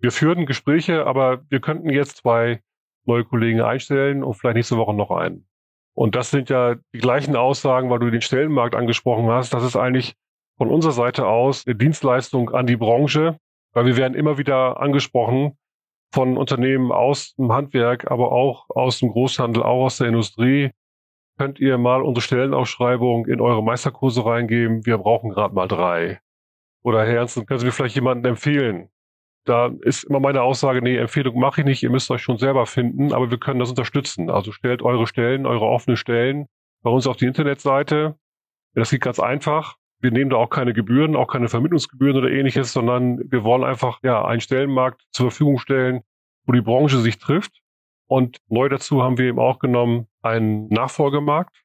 Wir 0.00 0.12
führen 0.12 0.46
Gespräche, 0.46 1.06
aber 1.06 1.42
wir 1.50 1.60
könnten 1.60 1.90
jetzt 1.90 2.18
zwei 2.18 2.62
neue 3.04 3.24
Kollegen 3.24 3.60
einstellen 3.60 4.22
und 4.24 4.34
vielleicht 4.34 4.56
nächste 4.56 4.76
Woche 4.76 4.94
noch 4.94 5.10
einen. 5.10 5.46
Und 5.94 6.14
das 6.14 6.30
sind 6.30 6.48
ja 6.48 6.76
die 6.94 6.98
gleichen 6.98 7.36
Aussagen, 7.36 7.90
weil 7.90 7.98
du 7.98 8.10
den 8.10 8.22
Stellenmarkt 8.22 8.74
angesprochen 8.74 9.28
hast. 9.28 9.52
Das 9.52 9.62
ist 9.62 9.76
eigentlich 9.76 10.14
von 10.56 10.70
unserer 10.70 10.92
Seite 10.92 11.26
aus 11.26 11.66
eine 11.66 11.76
Dienstleistung 11.76 12.50
an 12.50 12.66
die 12.66 12.76
Branche, 12.76 13.38
weil 13.72 13.86
wir 13.86 13.96
werden 13.96 14.14
immer 14.14 14.38
wieder 14.38 14.80
angesprochen 14.80 15.58
von 16.12 16.36
Unternehmen 16.36 16.92
aus 16.92 17.34
dem 17.34 17.52
Handwerk, 17.52 18.10
aber 18.10 18.32
auch 18.32 18.68
aus 18.70 18.98
dem 18.98 19.10
Großhandel, 19.10 19.62
auch 19.62 19.84
aus 19.84 19.98
der 19.98 20.08
Industrie. 20.08 20.70
Könnt 21.38 21.60
ihr 21.60 21.78
mal 21.78 22.02
unsere 22.02 22.22
Stellenausschreibung 22.22 23.26
in 23.26 23.40
eure 23.40 23.62
Meisterkurse 23.62 24.24
reingeben? 24.24 24.84
Wir 24.84 24.98
brauchen 24.98 25.30
gerade 25.30 25.54
mal 25.54 25.68
drei. 25.68 26.20
Oder 26.82 27.06
Herr 27.06 27.18
Ernst, 27.18 27.46
können 27.46 27.60
Sie 27.60 27.66
mir 27.66 27.72
vielleicht 27.72 27.94
jemanden 27.94 28.24
empfehlen? 28.26 28.90
Da 29.44 29.70
ist 29.80 30.04
immer 30.04 30.20
meine 30.20 30.42
Aussage, 30.42 30.82
nee, 30.82 30.96
Empfehlung 30.96 31.38
mache 31.38 31.62
ich 31.62 31.64
nicht, 31.64 31.82
ihr 31.82 31.90
müsst 31.90 32.10
euch 32.10 32.22
schon 32.22 32.38
selber 32.38 32.66
finden, 32.66 33.12
aber 33.12 33.30
wir 33.30 33.38
können 33.38 33.58
das 33.58 33.70
unterstützen. 33.70 34.30
Also 34.30 34.52
stellt 34.52 34.82
eure 34.82 35.06
Stellen, 35.06 35.46
eure 35.46 35.64
offenen 35.64 35.96
Stellen 35.96 36.46
bei 36.82 36.90
uns 36.90 37.06
auf 37.06 37.16
die 37.16 37.26
Internetseite. 37.26 38.16
Das 38.74 38.90
geht 38.90 39.00
ganz 39.00 39.18
einfach. 39.18 39.76
Wir 40.00 40.10
nehmen 40.10 40.30
da 40.30 40.36
auch 40.36 40.50
keine 40.50 40.72
Gebühren, 40.72 41.16
auch 41.16 41.26
keine 41.26 41.48
Vermittlungsgebühren 41.48 42.16
oder 42.16 42.30
ähnliches, 42.30 42.72
sondern 42.72 43.20
wir 43.30 43.44
wollen 43.44 43.64
einfach 43.64 44.00
ja 44.02 44.24
einen 44.24 44.40
Stellenmarkt 44.40 45.02
zur 45.10 45.30
Verfügung 45.30 45.58
stellen, 45.58 46.02
wo 46.46 46.52
die 46.52 46.62
Branche 46.62 46.98
sich 46.98 47.18
trifft. 47.18 47.60
Und 48.06 48.38
neu 48.48 48.68
dazu 48.68 49.02
haben 49.02 49.18
wir 49.18 49.26
eben 49.26 49.38
auch 49.38 49.58
genommen 49.58 50.06
einen 50.22 50.68
Nachfolgemarkt. 50.68 51.62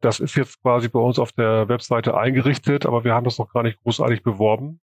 Das 0.00 0.20
ist 0.20 0.36
jetzt 0.36 0.60
quasi 0.62 0.88
bei 0.88 0.98
uns 0.98 1.18
auf 1.18 1.32
der 1.32 1.68
Webseite 1.68 2.16
eingerichtet, 2.16 2.86
aber 2.86 3.04
wir 3.04 3.14
haben 3.14 3.24
das 3.24 3.38
noch 3.38 3.52
gar 3.52 3.62
nicht 3.62 3.82
großartig 3.82 4.22
beworben. 4.22 4.80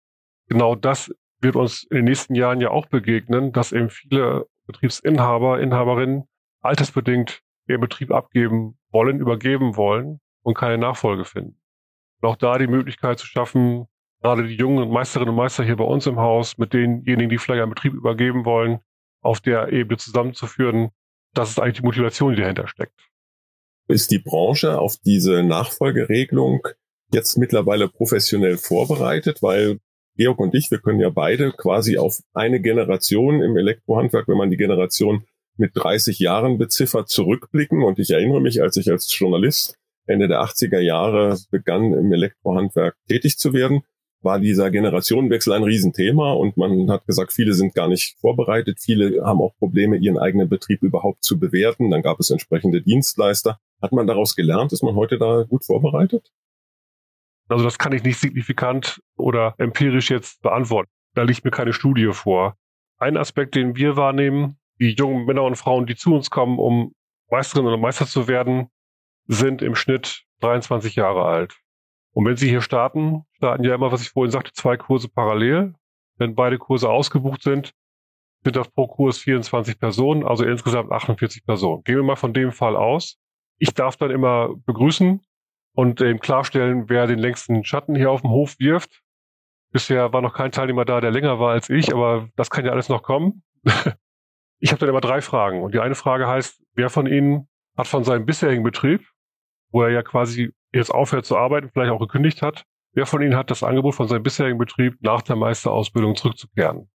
Genau 0.47 0.75
das 0.75 1.13
wird 1.43 1.55
uns 1.55 1.83
in 1.83 1.97
den 1.97 2.05
nächsten 2.05 2.35
Jahren 2.35 2.61
ja 2.61 2.71
auch 2.71 2.87
begegnen, 2.87 3.51
dass 3.51 3.71
eben 3.71 3.89
viele 3.89 4.47
Betriebsinhaber, 4.65 5.59
Inhaberinnen 5.59 6.23
altersbedingt 6.61 7.41
ihren 7.67 7.81
Betrieb 7.81 8.11
abgeben 8.11 8.77
wollen, 8.91 9.19
übergeben 9.19 9.75
wollen 9.75 10.19
und 10.41 10.55
keine 10.55 10.77
Nachfolge 10.77 11.25
finden. 11.25 11.59
Und 12.21 12.29
auch 12.29 12.35
da 12.35 12.57
die 12.57 12.67
Möglichkeit 12.67 13.19
zu 13.19 13.27
schaffen, 13.27 13.87
gerade 14.21 14.47
die 14.47 14.55
jungen 14.55 14.89
Meisterinnen 14.89 15.31
und 15.31 15.35
Meister 15.35 15.63
hier 15.63 15.75
bei 15.75 15.83
uns 15.83 16.07
im 16.07 16.17
Haus 16.17 16.57
mit 16.57 16.73
denjenigen, 16.73 17.29
die 17.29 17.37
vielleicht 17.37 17.61
einen 17.61 17.73
Betrieb 17.73 17.93
übergeben 17.93 18.45
wollen, 18.45 18.79
auf 19.21 19.41
der 19.41 19.71
Ebene 19.71 19.97
zusammenzuführen, 19.97 20.89
das 21.33 21.49
ist 21.49 21.59
eigentlich 21.59 21.77
die 21.77 21.83
Motivation, 21.83 22.35
die 22.35 22.41
dahinter 22.41 22.67
steckt. 22.67 23.09
Ist 23.87 24.11
die 24.11 24.19
Branche 24.19 24.79
auf 24.79 24.97
diese 24.97 25.43
Nachfolgeregelung 25.43 26.67
jetzt 27.11 27.37
mittlerweile 27.37 27.89
professionell 27.89 28.57
vorbereitet? 28.57 29.41
Weil 29.41 29.79
Georg 30.15 30.39
und 30.39 30.53
ich, 30.55 30.69
wir 30.71 30.79
können 30.79 30.99
ja 30.99 31.09
beide 31.09 31.51
quasi 31.51 31.97
auf 31.97 32.19
eine 32.33 32.61
Generation 32.61 33.41
im 33.41 33.57
Elektrohandwerk, 33.57 34.27
wenn 34.27 34.37
man 34.37 34.51
die 34.51 34.57
Generation 34.57 35.23
mit 35.57 35.71
30 35.75 36.19
Jahren 36.19 36.57
beziffert, 36.57 37.09
zurückblicken. 37.09 37.83
Und 37.83 37.99
ich 37.99 38.11
erinnere 38.11 38.41
mich, 38.41 38.61
als 38.61 38.77
ich 38.77 38.89
als 38.91 39.15
Journalist 39.17 39.77
Ende 40.05 40.27
der 40.27 40.41
80er 40.41 40.79
Jahre 40.79 41.37
begann, 41.49 41.93
im 41.93 42.11
Elektrohandwerk 42.11 42.95
tätig 43.07 43.37
zu 43.37 43.53
werden, 43.53 43.83
war 44.21 44.39
dieser 44.39 44.71
Generationenwechsel 44.71 45.53
ein 45.53 45.63
Riesenthema 45.63 46.33
und 46.33 46.55
man 46.55 46.89
hat 46.89 47.05
gesagt, 47.05 47.33
viele 47.33 47.53
sind 47.53 47.73
gar 47.75 47.89
nicht 47.89 48.17
vorbereitet, 48.19 48.79
viele 48.79 49.23
haben 49.23 49.41
auch 49.41 49.55
Probleme, 49.57 49.97
ihren 49.97 50.17
eigenen 50.17 50.47
Betrieb 50.47 50.81
überhaupt 50.81 51.23
zu 51.23 51.39
bewerten. 51.39 51.91
Dann 51.91 52.01
gab 52.01 52.19
es 52.19 52.29
entsprechende 52.29 52.81
Dienstleister. 52.81 53.59
Hat 53.81 53.91
man 53.91 54.07
daraus 54.07 54.35
gelernt? 54.35 54.71
Ist 54.71 54.83
man 54.83 54.95
heute 54.95 55.17
da 55.17 55.43
gut 55.43 55.65
vorbereitet? 55.65 56.31
Also 57.49 57.63
das 57.63 57.77
kann 57.77 57.93
ich 57.93 58.03
nicht 58.03 58.19
signifikant 58.19 59.01
oder 59.15 59.53
empirisch 59.57 60.09
jetzt 60.09 60.41
beantworten. 60.41 60.89
Da 61.13 61.23
liegt 61.23 61.45
mir 61.45 61.51
keine 61.51 61.73
Studie 61.73 62.11
vor. 62.13 62.55
Ein 62.97 63.17
Aspekt, 63.17 63.55
den 63.55 63.75
wir 63.75 63.97
wahrnehmen, 63.97 64.57
die 64.79 64.93
jungen 64.93 65.25
Männer 65.25 65.43
und 65.43 65.57
Frauen, 65.57 65.85
die 65.85 65.95
zu 65.95 66.15
uns 66.15 66.29
kommen, 66.29 66.57
um 66.57 66.93
Meisterinnen 67.29 67.71
oder 67.71 67.81
Meister 67.81 68.05
zu 68.05 68.27
werden, 68.27 68.67
sind 69.27 69.61
im 69.61 69.75
Schnitt 69.75 70.23
23 70.41 70.95
Jahre 70.95 71.25
alt. 71.25 71.57
Und 72.11 72.25
wenn 72.25 72.35
sie 72.35 72.49
hier 72.49 72.61
starten, 72.61 73.23
starten 73.37 73.63
ja 73.63 73.75
immer, 73.75 73.91
was 73.91 74.01
ich 74.01 74.09
vorhin 74.09 74.31
sagte, 74.31 74.51
zwei 74.53 74.77
Kurse 74.77 75.09
parallel. 75.09 75.73
Wenn 76.17 76.35
beide 76.35 76.59
Kurse 76.59 76.89
ausgebucht 76.89 77.41
sind, 77.41 77.73
sind 78.43 78.55
das 78.55 78.69
pro 78.69 78.87
Kurs 78.87 79.17
24 79.19 79.79
Personen, 79.79 80.23
also 80.23 80.43
insgesamt 80.43 80.91
48 80.91 81.45
Personen. 81.45 81.83
Gehen 81.83 81.95
wir 81.95 82.03
mal 82.03 82.15
von 82.15 82.33
dem 82.33 82.51
Fall 82.51 82.75
aus. 82.75 83.17
Ich 83.57 83.73
darf 83.73 83.95
dann 83.95 84.11
immer 84.11 84.49
begrüßen, 84.65 85.21
und 85.73 86.01
eben 86.01 86.19
klarstellen, 86.19 86.89
wer 86.89 87.07
den 87.07 87.19
längsten 87.19 87.63
Schatten 87.65 87.95
hier 87.95 88.11
auf 88.11 88.21
dem 88.21 88.29
Hof 88.29 88.55
wirft. 88.59 89.01
Bisher 89.71 90.13
war 90.13 90.21
noch 90.21 90.33
kein 90.33 90.51
Teilnehmer 90.51 90.85
da, 90.85 91.01
der 91.01 91.11
länger 91.11 91.39
war 91.39 91.51
als 91.51 91.69
ich, 91.69 91.93
aber 91.93 92.29
das 92.35 92.49
kann 92.49 92.65
ja 92.65 92.71
alles 92.71 92.89
noch 92.89 93.03
kommen. 93.03 93.43
Ich 94.59 94.71
habe 94.71 94.79
dann 94.79 94.87
immer 94.87 95.01
drei 95.01 95.19
Fragen. 95.19 95.61
Und 95.61 95.73
die 95.73 95.81
eine 95.81 95.93
Frage 95.93 96.25
heißt, 96.25 96.63
wer 96.75 96.89
von 96.89 97.05
Ihnen 97.05 97.49
hat 97.75 97.85
von 97.85 98.05
seinem 98.05 98.25
bisherigen 98.25 98.63
Betrieb, 98.63 99.05
wo 99.71 99.81
er 99.81 99.89
ja 99.89 100.03
quasi 100.03 100.53
jetzt 100.71 100.89
aufhört 100.89 101.25
zu 101.25 101.37
arbeiten, 101.37 101.69
vielleicht 101.69 101.91
auch 101.91 101.99
gekündigt 101.99 102.41
hat, 102.41 102.63
wer 102.93 103.05
von 103.05 103.21
Ihnen 103.21 103.35
hat 103.35 103.51
das 103.51 103.61
Angebot 103.61 103.93
von 103.93 104.07
seinem 104.07 104.23
bisherigen 104.23 104.57
Betrieb 104.57 104.95
nach 105.01 105.21
der 105.21 105.35
Meisterausbildung 105.35 106.15
zurückzukehren? 106.15 106.89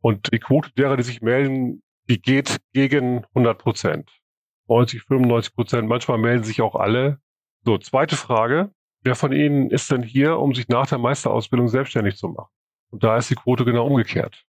Und 0.00 0.32
die 0.32 0.38
Quote 0.38 0.70
derer, 0.74 0.96
die 0.96 1.02
sich 1.02 1.22
melden, 1.22 1.82
die 2.08 2.20
geht 2.20 2.58
gegen 2.72 3.24
100 3.34 3.58
Prozent. 3.58 4.08
90, 4.68 5.02
95 5.02 5.56
Prozent. 5.56 5.88
Manchmal 5.88 6.18
melden 6.18 6.44
sich 6.44 6.62
auch 6.62 6.76
alle. 6.76 7.18
So, 7.64 7.78
zweite 7.78 8.16
Frage. 8.16 8.72
Wer 9.04 9.14
von 9.14 9.32
Ihnen 9.32 9.70
ist 9.70 9.90
denn 9.90 10.02
hier, 10.02 10.38
um 10.38 10.54
sich 10.54 10.68
nach 10.68 10.86
der 10.86 10.98
Meisterausbildung 10.98 11.68
selbstständig 11.68 12.16
zu 12.16 12.28
machen? 12.28 12.50
Und 12.90 13.04
da 13.04 13.16
ist 13.16 13.30
die 13.30 13.36
Quote 13.36 13.64
genau 13.64 13.86
umgekehrt. 13.86 14.44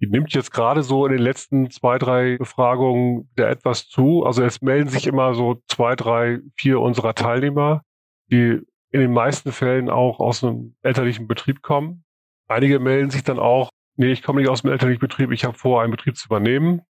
Die 0.00 0.08
nimmt 0.08 0.34
jetzt 0.34 0.50
gerade 0.52 0.82
so 0.82 1.06
in 1.06 1.12
den 1.12 1.22
letzten 1.22 1.70
zwei, 1.70 1.98
drei 1.98 2.36
Befragungen 2.36 3.30
der 3.38 3.50
etwas 3.50 3.88
zu. 3.88 4.24
Also 4.24 4.42
es 4.42 4.60
melden 4.60 4.88
sich 4.88 5.06
immer 5.06 5.34
so 5.34 5.62
zwei, 5.68 5.94
drei, 5.94 6.40
vier 6.56 6.80
unserer 6.80 7.14
Teilnehmer, 7.14 7.82
die 8.30 8.60
in 8.90 9.00
den 9.00 9.12
meisten 9.12 9.52
Fällen 9.52 9.88
auch 9.88 10.18
aus 10.18 10.42
einem 10.42 10.74
elterlichen 10.82 11.28
Betrieb 11.28 11.62
kommen. 11.62 12.04
Einige 12.48 12.80
melden 12.80 13.10
sich 13.10 13.22
dann 13.22 13.38
auch, 13.38 13.70
nee, 13.96 14.10
ich 14.10 14.24
komme 14.24 14.40
nicht 14.40 14.50
aus 14.50 14.62
dem 14.62 14.72
elterlichen 14.72 15.00
Betrieb, 15.00 15.30
ich 15.30 15.44
habe 15.44 15.56
vor, 15.56 15.82
einen 15.82 15.92
Betrieb 15.92 16.16
zu 16.16 16.26
übernehmen. 16.26 16.82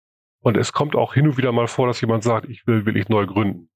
Und 0.42 0.56
es 0.56 0.72
kommt 0.72 0.94
auch 0.94 1.12
hin 1.12 1.26
und 1.26 1.36
wieder 1.36 1.50
mal 1.50 1.66
vor, 1.66 1.88
dass 1.88 2.00
jemand 2.00 2.22
sagt, 2.22 2.48
ich 2.48 2.66
will 2.66 2.86
wirklich 2.86 3.08
neu 3.08 3.26
gründen. 3.26 3.69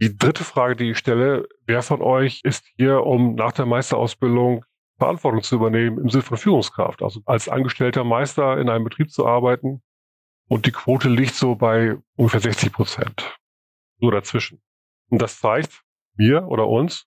Die 0.00 0.16
dritte 0.16 0.44
Frage, 0.44 0.76
die 0.76 0.90
ich 0.90 0.98
stelle, 0.98 1.46
wer 1.66 1.82
von 1.82 2.02
euch 2.02 2.40
ist 2.42 2.66
hier, 2.76 3.04
um 3.04 3.34
nach 3.34 3.52
der 3.52 3.66
Meisterausbildung 3.66 4.64
Verantwortung 4.98 5.42
zu 5.42 5.56
übernehmen 5.56 5.98
im 5.98 6.08
Sinne 6.08 6.22
von 6.22 6.36
Führungskraft, 6.36 7.02
also 7.02 7.20
als 7.26 7.48
angestellter 7.48 8.04
Meister 8.04 8.58
in 8.58 8.68
einem 8.68 8.84
Betrieb 8.84 9.10
zu 9.10 9.26
arbeiten. 9.26 9.82
Und 10.48 10.66
die 10.66 10.72
Quote 10.72 11.08
liegt 11.08 11.34
so 11.34 11.54
bei 11.56 11.96
ungefähr 12.16 12.40
60 12.40 12.72
Prozent. 12.72 13.38
So 14.00 14.10
dazwischen. 14.10 14.62
Und 15.10 15.20
das 15.22 15.40
zeigt 15.40 15.82
mir 16.16 16.46
oder 16.46 16.68
uns, 16.68 17.06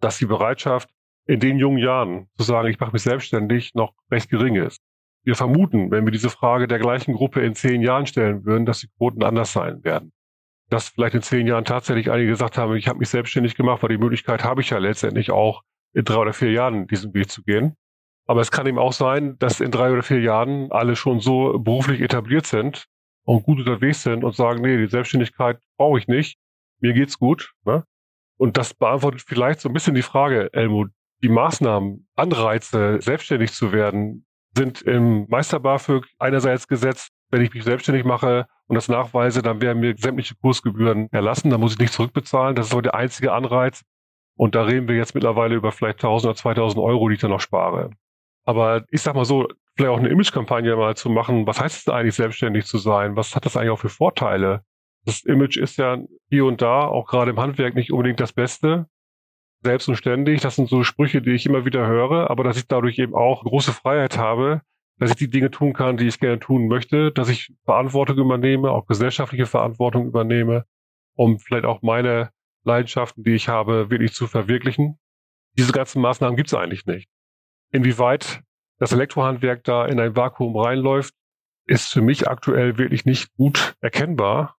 dass 0.00 0.18
die 0.18 0.26
Bereitschaft 0.26 0.90
in 1.26 1.40
den 1.40 1.58
jungen 1.58 1.78
Jahren 1.78 2.28
zu 2.38 2.44
sagen, 2.44 2.68
ich 2.68 2.80
mache 2.80 2.92
mich 2.92 3.02
selbstständig, 3.02 3.74
noch 3.74 3.92
recht 4.10 4.30
gering 4.30 4.54
ist. 4.54 4.80
Wir 5.24 5.34
vermuten, 5.34 5.90
wenn 5.90 6.06
wir 6.06 6.12
diese 6.12 6.30
Frage 6.30 6.68
der 6.68 6.78
gleichen 6.78 7.14
Gruppe 7.14 7.40
in 7.42 7.54
zehn 7.54 7.82
Jahren 7.82 8.06
stellen 8.06 8.44
würden, 8.44 8.64
dass 8.64 8.80
die 8.80 8.88
Quoten 8.96 9.22
anders 9.22 9.52
sein 9.52 9.84
werden. 9.84 10.12
Dass 10.70 10.88
vielleicht 10.88 11.14
in 11.14 11.22
zehn 11.22 11.46
Jahren 11.46 11.64
tatsächlich 11.64 12.10
einige 12.10 12.30
gesagt 12.30 12.58
haben, 12.58 12.76
ich 12.76 12.88
habe 12.88 12.98
mich 12.98 13.08
selbstständig 13.08 13.54
gemacht, 13.54 13.82
weil 13.82 13.88
die 13.88 13.98
Möglichkeit 13.98 14.44
habe 14.44 14.60
ich 14.60 14.70
ja 14.70 14.78
letztendlich 14.78 15.30
auch 15.30 15.62
in 15.94 16.04
drei 16.04 16.18
oder 16.18 16.32
vier 16.32 16.52
Jahren 16.52 16.86
diesen 16.86 17.14
Weg 17.14 17.30
zu 17.30 17.42
gehen. 17.42 17.76
Aber 18.26 18.42
es 18.42 18.50
kann 18.50 18.66
eben 18.66 18.78
auch 18.78 18.92
sein, 18.92 19.38
dass 19.38 19.60
in 19.60 19.70
drei 19.70 19.90
oder 19.90 20.02
vier 20.02 20.20
Jahren 20.20 20.70
alle 20.70 20.96
schon 20.96 21.20
so 21.20 21.58
beruflich 21.58 22.02
etabliert 22.02 22.46
sind 22.46 22.86
und 23.24 23.42
gut 23.44 23.58
unterwegs 23.58 24.02
sind 24.02 24.22
und 24.22 24.36
sagen, 24.36 24.60
nee, 24.60 24.76
die 24.76 24.86
Selbstständigkeit 24.86 25.58
brauche 25.78 25.98
ich 25.98 26.08
nicht, 26.08 26.38
mir 26.80 26.92
geht's 26.92 27.18
gut. 27.18 27.54
Ne? 27.64 27.84
Und 28.36 28.58
das 28.58 28.74
beantwortet 28.74 29.22
vielleicht 29.26 29.60
so 29.60 29.70
ein 29.70 29.72
bisschen 29.72 29.94
die 29.94 30.02
Frage, 30.02 30.52
Elmo, 30.52 30.86
die 31.22 31.30
Maßnahmen, 31.30 32.06
Anreize, 32.14 32.98
selbstständig 33.00 33.52
zu 33.52 33.72
werden, 33.72 34.26
sind 34.54 34.82
im 34.82 35.26
Meister 35.28 35.58
BAföG 35.60 36.06
einerseits 36.18 36.68
gesetzt, 36.68 37.10
wenn 37.30 37.42
ich 37.42 37.52
mich 37.52 37.64
selbstständig 37.64 38.04
mache 38.04 38.46
und 38.68 38.74
das 38.74 38.88
nachweise, 38.88 39.42
dann 39.42 39.60
werden 39.62 39.80
mir 39.80 39.94
sämtliche 39.96 40.34
Kursgebühren 40.34 41.08
erlassen, 41.10 41.50
dann 41.50 41.60
muss 41.60 41.72
ich 41.72 41.78
nicht 41.78 41.92
zurückbezahlen. 41.92 42.54
Das 42.54 42.66
ist 42.66 42.72
so 42.72 42.82
der 42.82 42.94
einzige 42.94 43.32
Anreiz. 43.32 43.82
Und 44.36 44.54
da 44.54 44.62
reden 44.62 44.86
wir 44.88 44.94
jetzt 44.94 45.14
mittlerweile 45.14 45.56
über 45.56 45.72
vielleicht 45.72 45.98
1000 45.98 46.30
oder 46.30 46.36
2000 46.36 46.84
Euro, 46.84 47.08
die 47.08 47.14
ich 47.14 47.20
dann 47.20 47.30
noch 47.30 47.40
spare. 47.40 47.90
Aber 48.44 48.84
ich 48.90 49.00
sag 49.00 49.14
mal 49.14 49.24
so, 49.24 49.48
vielleicht 49.74 49.90
auch 49.90 49.98
eine 49.98 50.10
Imagekampagne 50.10 50.76
mal 50.76 50.96
zu 50.96 51.08
machen. 51.08 51.46
Was 51.46 51.60
heißt 51.60 51.78
es 51.78 51.92
eigentlich, 51.92 52.14
selbstständig 52.14 52.66
zu 52.66 52.78
sein? 52.78 53.16
Was 53.16 53.34
hat 53.34 53.46
das 53.46 53.56
eigentlich 53.56 53.70
auch 53.70 53.78
für 53.78 53.88
Vorteile? 53.88 54.62
Das 55.06 55.22
Image 55.24 55.56
ist 55.56 55.78
ja 55.78 55.98
hier 56.28 56.44
und 56.44 56.60
da, 56.60 56.82
auch 56.86 57.06
gerade 57.06 57.30
im 57.30 57.40
Handwerk, 57.40 57.74
nicht 57.74 57.90
unbedingt 57.90 58.20
das 58.20 58.32
Beste. 58.32 58.86
Selbst 59.62 59.88
und 59.88 59.96
ständig, 59.96 60.42
das 60.42 60.56
sind 60.56 60.68
so 60.68 60.84
Sprüche, 60.84 61.22
die 61.22 61.32
ich 61.32 61.46
immer 61.46 61.64
wieder 61.64 61.86
höre, 61.86 62.30
aber 62.30 62.44
dass 62.44 62.58
ich 62.58 62.68
dadurch 62.68 62.98
eben 62.98 63.14
auch 63.14 63.42
große 63.42 63.72
Freiheit 63.72 64.18
habe, 64.18 64.60
dass 64.98 65.10
ich 65.10 65.16
die 65.16 65.30
Dinge 65.30 65.50
tun 65.50 65.72
kann, 65.72 65.96
die 65.96 66.06
ich 66.06 66.20
gerne 66.20 66.38
tun 66.38 66.66
möchte, 66.68 67.12
dass 67.12 67.28
ich 67.28 67.52
Verantwortung 67.64 68.18
übernehme, 68.18 68.70
auch 68.70 68.86
gesellschaftliche 68.86 69.46
Verantwortung 69.46 70.06
übernehme, 70.06 70.64
um 71.14 71.38
vielleicht 71.38 71.64
auch 71.64 71.82
meine 71.82 72.30
Leidenschaften, 72.64 73.22
die 73.22 73.34
ich 73.34 73.48
habe, 73.48 73.90
wirklich 73.90 74.12
zu 74.12 74.26
verwirklichen. 74.26 74.98
Diese 75.56 75.72
ganzen 75.72 76.02
Maßnahmen 76.02 76.36
gibt 76.36 76.48
es 76.48 76.54
eigentlich 76.54 76.86
nicht. 76.86 77.08
Inwieweit 77.70 78.42
das 78.78 78.92
Elektrohandwerk 78.92 79.64
da 79.64 79.86
in 79.86 80.00
ein 80.00 80.16
Vakuum 80.16 80.56
reinläuft, 80.56 81.14
ist 81.66 81.92
für 81.92 82.02
mich 82.02 82.28
aktuell 82.28 82.78
wirklich 82.78 83.04
nicht 83.04 83.34
gut 83.34 83.76
erkennbar. 83.80 84.56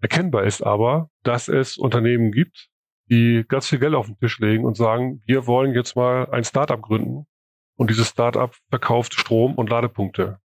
Erkennbar 0.00 0.44
ist 0.44 0.62
aber, 0.62 1.08
dass 1.22 1.48
es 1.48 1.78
Unternehmen 1.78 2.30
gibt, 2.32 2.68
die 3.10 3.44
ganz 3.48 3.68
viel 3.68 3.78
Geld 3.78 3.94
auf 3.94 4.06
den 4.06 4.18
Tisch 4.18 4.38
legen 4.38 4.64
und 4.64 4.76
sagen, 4.76 5.22
wir 5.26 5.46
wollen 5.46 5.74
jetzt 5.74 5.96
mal 5.96 6.28
ein 6.30 6.44
Startup 6.44 6.80
gründen 6.80 7.26
und 7.76 7.90
dieses 7.90 8.08
Startup 8.08 8.54
verkauft 8.68 9.14
Strom 9.14 9.54
und 9.54 9.70
Ladepunkte. 9.70 10.40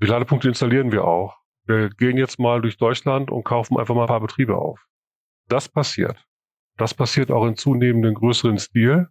Die 0.00 0.06
Ladepunkte 0.06 0.48
installieren 0.48 0.92
wir 0.92 1.04
auch. 1.04 1.36
Wir 1.64 1.90
gehen 1.90 2.16
jetzt 2.16 2.38
mal 2.38 2.60
durch 2.60 2.76
Deutschland 2.76 3.30
und 3.30 3.44
kaufen 3.44 3.78
einfach 3.78 3.94
mal 3.94 4.02
ein 4.02 4.08
paar 4.08 4.20
Betriebe 4.20 4.56
auf. 4.56 4.84
Das 5.48 5.68
passiert. 5.68 6.24
Das 6.76 6.94
passiert 6.94 7.30
auch 7.30 7.46
in 7.46 7.56
zunehmendem 7.56 8.14
größeren 8.14 8.58
Stil. 8.58 9.08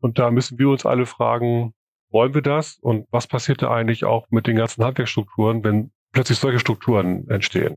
Und 0.00 0.18
da 0.18 0.30
müssen 0.30 0.58
wir 0.58 0.68
uns 0.68 0.86
alle 0.86 1.06
fragen, 1.06 1.74
wollen 2.10 2.34
wir 2.34 2.42
das? 2.42 2.78
Und 2.78 3.06
was 3.10 3.26
passiert 3.26 3.62
da 3.62 3.70
eigentlich 3.70 4.04
auch 4.04 4.26
mit 4.30 4.46
den 4.46 4.56
ganzen 4.56 4.84
Handwerksstrukturen, 4.84 5.64
wenn 5.64 5.92
plötzlich 6.12 6.38
solche 6.38 6.58
Strukturen 6.58 7.28
entstehen? 7.28 7.76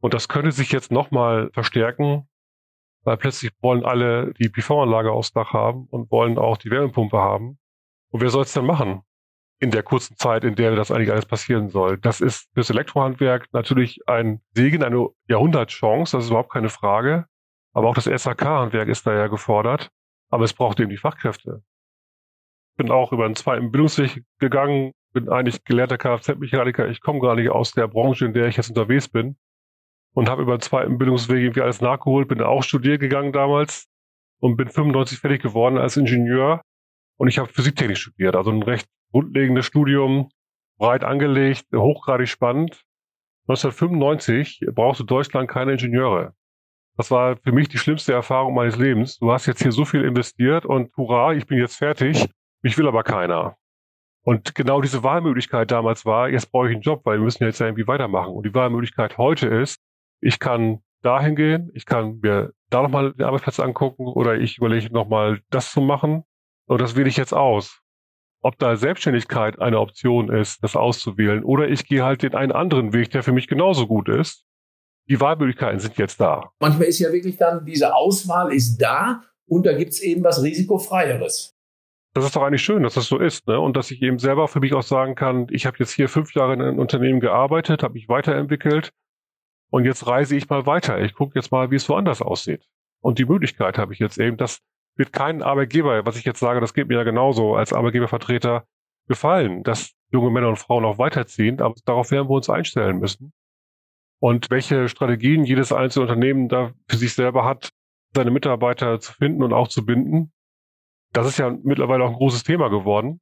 Und 0.00 0.14
das 0.14 0.28
könnte 0.28 0.52
sich 0.52 0.72
jetzt 0.72 0.90
nochmal 0.90 1.50
verstärken, 1.52 2.28
weil 3.04 3.16
plötzlich 3.16 3.52
wollen 3.60 3.84
alle 3.84 4.32
die 4.34 4.48
PV-Anlage 4.48 5.12
aufs 5.12 5.32
Dach 5.32 5.52
haben 5.52 5.86
und 5.90 6.10
wollen 6.10 6.38
auch 6.38 6.56
die 6.56 6.70
Wärmepumpe 6.70 7.18
haben. 7.18 7.58
Und 8.10 8.20
wer 8.20 8.30
soll 8.30 8.42
es 8.42 8.52
denn 8.52 8.66
machen? 8.66 9.02
In 9.58 9.70
der 9.70 9.82
kurzen 9.82 10.16
Zeit, 10.16 10.44
in 10.44 10.54
der 10.54 10.74
das 10.74 10.90
eigentlich 10.90 11.10
alles 11.12 11.26
passieren 11.26 11.68
soll. 11.68 11.98
Das 11.98 12.20
ist 12.20 12.48
fürs 12.54 12.70
Elektrohandwerk 12.70 13.48
natürlich 13.52 14.00
ein 14.06 14.40
Segen, 14.54 14.82
eine 14.82 15.08
Jahrhundertchance, 15.28 16.16
das 16.16 16.24
ist 16.24 16.30
überhaupt 16.30 16.52
keine 16.52 16.70
Frage. 16.70 17.26
Aber 17.72 17.88
auch 17.88 17.94
das 17.94 18.04
SAK-Handwerk 18.04 18.88
ist 18.88 19.06
da 19.06 19.14
ja 19.14 19.28
gefordert. 19.28 19.90
Aber 20.30 20.44
es 20.44 20.54
braucht 20.54 20.80
eben 20.80 20.90
die 20.90 20.96
Fachkräfte. 20.96 21.62
Ich 22.72 22.76
bin 22.76 22.90
auch 22.90 23.12
über 23.12 23.26
einen 23.26 23.36
zweiten 23.36 23.70
Bildungsweg 23.70 24.24
gegangen, 24.38 24.92
bin 25.12 25.28
eigentlich 25.28 25.64
gelehrter 25.64 25.98
Kfz-Mechaniker. 25.98 26.88
Ich 26.88 27.00
komme 27.00 27.20
gar 27.20 27.34
nicht 27.34 27.50
aus 27.50 27.72
der 27.72 27.88
Branche, 27.88 28.24
in 28.26 28.32
der 28.32 28.46
ich 28.46 28.56
jetzt 28.56 28.70
unterwegs 28.70 29.08
bin. 29.08 29.36
Und 30.12 30.28
habe 30.28 30.42
über 30.42 30.52
einen 30.52 30.60
zweiten 30.60 30.98
Bildungsweg 30.98 31.38
irgendwie 31.38 31.60
alles 31.60 31.80
nachgeholt, 31.80 32.26
bin 32.26 32.40
auch 32.40 32.62
studiert 32.62 33.00
gegangen 33.00 33.32
damals 33.32 33.86
und 34.40 34.56
bin 34.56 34.68
95 34.68 35.18
fertig 35.18 35.42
geworden 35.42 35.78
als 35.78 35.96
Ingenieur. 35.96 36.62
Und 37.20 37.28
ich 37.28 37.38
habe 37.38 37.52
Physiktechnik 37.52 37.98
studiert, 37.98 38.34
also 38.34 38.50
ein 38.50 38.62
recht 38.62 38.88
grundlegendes 39.12 39.66
Studium, 39.66 40.30
breit 40.78 41.04
angelegt, 41.04 41.66
hochgradig 41.70 42.30
spannend. 42.30 42.82
1995 43.46 44.64
brauchte 44.74 45.04
Deutschland 45.04 45.50
keine 45.50 45.72
Ingenieure. 45.72 46.32
Das 46.96 47.10
war 47.10 47.36
für 47.36 47.52
mich 47.52 47.68
die 47.68 47.76
schlimmste 47.76 48.14
Erfahrung 48.14 48.54
meines 48.54 48.76
Lebens. 48.76 49.18
Du 49.18 49.30
hast 49.30 49.44
jetzt 49.44 49.60
hier 49.60 49.70
so 49.70 49.84
viel 49.84 50.02
investiert 50.02 50.64
und 50.64 50.96
hurra, 50.96 51.34
ich 51.34 51.46
bin 51.46 51.58
jetzt 51.58 51.76
fertig. 51.76 52.26
Mich 52.62 52.78
will 52.78 52.88
aber 52.88 53.02
keiner. 53.02 53.58
Und 54.22 54.54
genau 54.54 54.80
diese 54.80 55.02
Wahlmöglichkeit 55.02 55.70
damals 55.70 56.06
war, 56.06 56.30
jetzt 56.30 56.50
brauche 56.50 56.68
ich 56.68 56.72
einen 56.72 56.82
Job, 56.82 57.02
weil 57.04 57.18
wir 57.18 57.24
müssen 57.24 57.44
jetzt 57.44 57.60
irgendwie 57.60 57.86
weitermachen. 57.86 58.32
Und 58.32 58.46
die 58.46 58.54
Wahlmöglichkeit 58.54 59.18
heute 59.18 59.46
ist, 59.46 59.78
ich 60.22 60.38
kann 60.38 60.80
dahin 61.02 61.36
gehen, 61.36 61.70
ich 61.74 61.84
kann 61.84 62.20
mir 62.22 62.54
da 62.70 62.82
nochmal 62.82 63.12
den 63.12 63.26
Arbeitsplatz 63.26 63.60
angucken 63.60 64.06
oder 64.06 64.38
ich 64.38 64.56
überlege 64.56 64.90
nochmal 64.90 65.42
das 65.50 65.70
zu 65.70 65.82
machen. 65.82 66.24
Und 66.70 66.80
das 66.80 66.96
wähle 66.96 67.08
ich 67.08 67.16
jetzt 67.16 67.34
aus. 67.34 67.80
Ob 68.42 68.58
da 68.58 68.76
Selbstständigkeit 68.76 69.58
eine 69.58 69.80
Option 69.80 70.32
ist, 70.32 70.62
das 70.62 70.76
auszuwählen, 70.76 71.44
oder 71.44 71.68
ich 71.68 71.86
gehe 71.86 72.04
halt 72.04 72.22
den 72.22 72.34
einen 72.34 72.52
anderen 72.52 72.92
Weg, 72.92 73.10
der 73.10 73.22
für 73.22 73.32
mich 73.32 73.48
genauso 73.48 73.86
gut 73.86 74.08
ist 74.08 74.46
die 75.10 75.20
Wahlmöglichkeiten 75.20 75.80
sind 75.80 75.98
jetzt 75.98 76.20
da. 76.20 76.52
Manchmal 76.60 76.86
ist 76.86 77.00
ja 77.00 77.12
wirklich 77.12 77.36
dann, 77.36 77.64
diese 77.66 77.94
Auswahl 77.94 78.52
ist 78.52 78.78
da 78.78 79.22
und 79.46 79.66
da 79.66 79.76
gibt 79.76 79.90
es 79.90 80.00
eben 80.00 80.22
was 80.22 80.40
Risikofreieres. 80.40 81.56
Das 82.14 82.24
ist 82.24 82.36
doch 82.36 82.42
eigentlich 82.42 82.62
schön, 82.62 82.84
dass 82.84 82.94
das 82.94 83.06
so 83.06 83.18
ist, 83.18 83.46
ne? 83.48 83.58
Und 83.58 83.76
dass 83.76 83.90
ich 83.90 84.02
eben 84.02 84.20
selber 84.20 84.46
für 84.46 84.60
mich 84.60 84.72
auch 84.72 84.82
sagen 84.82 85.16
kann, 85.16 85.48
ich 85.50 85.66
habe 85.66 85.76
jetzt 85.80 85.92
hier 85.92 86.08
fünf 86.08 86.34
Jahre 86.34 86.54
in 86.54 86.62
einem 86.62 86.78
Unternehmen 86.78 87.20
gearbeitet, 87.20 87.82
habe 87.82 87.94
mich 87.94 88.08
weiterentwickelt 88.08 88.92
und 89.70 89.84
jetzt 89.84 90.06
reise 90.06 90.36
ich 90.36 90.48
mal 90.48 90.66
weiter. 90.66 91.00
Ich 91.00 91.14
gucke 91.14 91.36
jetzt 91.36 91.50
mal, 91.50 91.70
wie 91.72 91.76
es 91.76 91.88
woanders 91.88 92.22
aussieht. 92.22 92.64
Und 93.00 93.18
die 93.18 93.24
Möglichkeit 93.24 93.78
habe 93.78 93.92
ich 93.92 93.98
jetzt 93.98 94.18
eben, 94.18 94.36
das 94.36 94.60
wird 95.00 95.12
keinen 95.12 95.42
Arbeitgeber, 95.42 96.06
was 96.06 96.16
ich 96.16 96.24
jetzt 96.24 96.38
sage, 96.38 96.60
das 96.60 96.74
geht 96.74 96.86
mir 96.86 96.98
ja 96.98 97.02
genauso 97.02 97.56
als 97.56 97.72
Arbeitgebervertreter 97.72 98.64
gefallen, 99.08 99.64
dass 99.64 99.94
junge 100.12 100.30
Männer 100.30 100.48
und 100.48 100.58
Frauen 100.58 100.84
auch 100.84 100.98
weiterziehen, 100.98 101.60
aber 101.60 101.74
darauf 101.84 102.12
werden 102.12 102.28
wir 102.28 102.34
uns 102.34 102.50
einstellen 102.50 103.00
müssen 103.00 103.32
und 104.20 104.50
welche 104.50 104.88
Strategien 104.88 105.44
jedes 105.44 105.72
einzelne 105.72 106.02
Unternehmen 106.02 106.48
da 106.48 106.72
für 106.88 106.96
sich 106.96 107.14
selber 107.14 107.44
hat, 107.44 107.70
seine 108.14 108.30
Mitarbeiter 108.30 109.00
zu 109.00 109.12
finden 109.14 109.42
und 109.42 109.52
auch 109.52 109.68
zu 109.68 109.84
binden. 109.84 110.32
Das 111.12 111.26
ist 111.26 111.38
ja 111.38 111.56
mittlerweile 111.62 112.04
auch 112.04 112.10
ein 112.10 112.16
großes 112.16 112.44
Thema 112.44 112.68
geworden. 112.68 113.20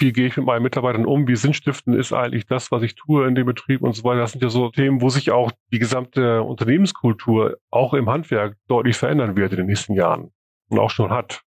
wie 0.00 0.12
gehe 0.12 0.26
ich 0.26 0.36
mit 0.36 0.46
meinen 0.46 0.62
Mitarbeitern 0.62 1.06
um, 1.06 1.26
wie 1.26 1.36
sinnstiftend 1.36 1.96
ist 1.96 2.12
eigentlich 2.12 2.46
das, 2.46 2.70
was 2.70 2.82
ich 2.82 2.94
tue 2.94 3.26
in 3.26 3.34
dem 3.34 3.46
Betrieb 3.46 3.82
und 3.82 3.94
so 3.94 4.04
weiter. 4.04 4.20
Das 4.20 4.32
sind 4.32 4.42
ja 4.42 4.48
so 4.48 4.70
Themen, 4.70 5.00
wo 5.00 5.08
sich 5.08 5.32
auch 5.32 5.50
die 5.72 5.80
gesamte 5.80 6.42
Unternehmenskultur 6.42 7.58
auch 7.70 7.94
im 7.94 8.08
Handwerk 8.08 8.56
deutlich 8.68 8.96
verändern 8.96 9.36
wird 9.36 9.52
in 9.52 9.58
den 9.58 9.66
nächsten 9.66 9.94
Jahren 9.94 10.32
und 10.68 10.78
auch 10.78 10.90
schon 10.90 11.10
hat. 11.10 11.42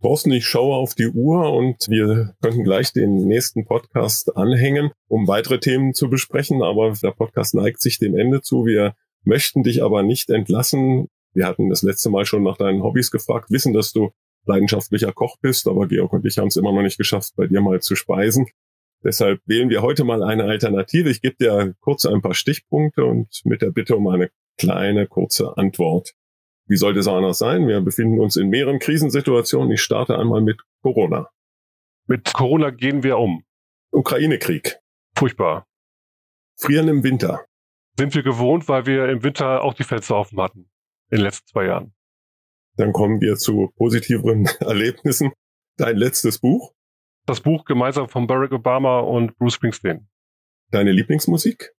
Thorsten, 0.00 0.30
ich 0.30 0.46
schaue 0.46 0.76
auf 0.76 0.94
die 0.94 1.08
Uhr 1.08 1.52
und 1.52 1.88
wir 1.88 2.36
könnten 2.40 2.62
gleich 2.62 2.92
den 2.92 3.26
nächsten 3.26 3.64
Podcast 3.64 4.36
anhängen, 4.36 4.92
um 5.08 5.26
weitere 5.26 5.58
Themen 5.58 5.92
zu 5.92 6.08
besprechen. 6.08 6.62
Aber 6.62 6.92
der 7.02 7.10
Podcast 7.10 7.54
neigt 7.54 7.80
sich 7.80 7.98
dem 7.98 8.16
Ende 8.16 8.40
zu. 8.40 8.64
Wir 8.64 8.94
möchten 9.24 9.64
dich 9.64 9.82
aber 9.82 10.04
nicht 10.04 10.30
entlassen. 10.30 11.08
Wir 11.34 11.46
hatten 11.46 11.68
das 11.68 11.82
letzte 11.82 12.10
Mal 12.10 12.26
schon 12.26 12.44
nach 12.44 12.56
deinen 12.56 12.84
Hobbys 12.84 13.10
gefragt, 13.10 13.50
wissen, 13.50 13.72
dass 13.72 13.92
du 13.92 14.10
leidenschaftlicher 14.46 15.12
Koch 15.12 15.36
bist, 15.40 15.66
aber 15.66 15.88
Georg 15.88 16.12
und 16.12 16.24
ich 16.24 16.38
haben 16.38 16.48
es 16.48 16.56
immer 16.56 16.72
noch 16.72 16.82
nicht 16.82 16.96
geschafft, 16.96 17.32
bei 17.36 17.46
dir 17.46 17.60
mal 17.60 17.80
zu 17.80 17.96
speisen. 17.96 18.46
Deshalb 19.04 19.40
wählen 19.46 19.68
wir 19.68 19.82
heute 19.82 20.04
mal 20.04 20.22
eine 20.22 20.44
Alternative. 20.44 21.10
Ich 21.10 21.20
gebe 21.20 21.36
dir 21.36 21.74
kurz 21.80 22.06
ein 22.06 22.22
paar 22.22 22.34
Stichpunkte 22.34 23.04
und 23.04 23.28
mit 23.44 23.62
der 23.62 23.70
Bitte 23.70 23.96
um 23.96 24.08
eine 24.08 24.30
kleine, 24.56 25.06
kurze 25.06 25.56
Antwort. 25.56 26.14
Wie 26.68 26.76
sollte 26.76 27.00
es 27.00 27.08
anders 27.08 27.38
sein? 27.38 27.66
Wir 27.66 27.80
befinden 27.80 28.20
uns 28.20 28.36
in 28.36 28.50
mehreren 28.50 28.78
Krisensituationen. 28.78 29.72
Ich 29.72 29.80
starte 29.80 30.18
einmal 30.18 30.42
mit 30.42 30.60
Corona. 30.82 31.30
Mit 32.06 32.32
Corona 32.34 32.70
gehen 32.70 33.02
wir 33.02 33.18
um. 33.18 33.44
Ukraine-Krieg. 33.90 34.78
Furchtbar. 35.16 35.66
Frieren 36.56 36.88
im 36.88 37.02
Winter. 37.02 37.46
Sind 37.96 38.14
wir 38.14 38.22
gewohnt, 38.22 38.68
weil 38.68 38.86
wir 38.86 39.08
im 39.08 39.22
Winter 39.22 39.62
auch 39.62 39.74
die 39.74 39.84
Fenster 39.84 40.16
offen 40.16 40.40
hatten. 40.40 40.70
In 41.10 41.18
den 41.18 41.20
letzten 41.22 41.46
zwei 41.48 41.66
Jahren. 41.66 41.94
Dann 42.76 42.92
kommen 42.92 43.20
wir 43.20 43.36
zu 43.36 43.72
positiveren 43.76 44.46
Erlebnissen. 44.60 45.32
Dein 45.78 45.96
letztes 45.96 46.38
Buch? 46.38 46.74
Das 47.26 47.40
Buch 47.40 47.64
gemeinsam 47.64 48.08
von 48.08 48.26
Barack 48.26 48.52
Obama 48.52 49.00
und 49.00 49.36
Bruce 49.38 49.54
Springsteen. 49.54 50.08
Deine 50.70 50.92
Lieblingsmusik? 50.92 51.74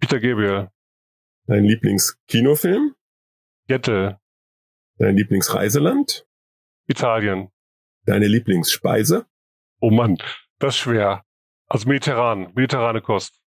Peter 0.00 0.18
Gabriel. 0.20 0.70
Dein 1.46 1.64
Lieblingskinofilm? 1.64 2.94
Jette. 3.68 4.21
Dein 5.02 5.16
Lieblingsreiseland? 5.16 6.28
Italien. 6.86 7.50
Deine 8.06 8.28
Lieblingsspeise? 8.28 9.26
Oh 9.80 9.90
Mann, 9.90 10.16
das 10.60 10.76
ist 10.76 10.78
schwer. 10.78 11.24
Also 11.66 11.88
mediterran, 11.88 12.52
mediterrane 12.54 13.02
Kost. 13.02 13.42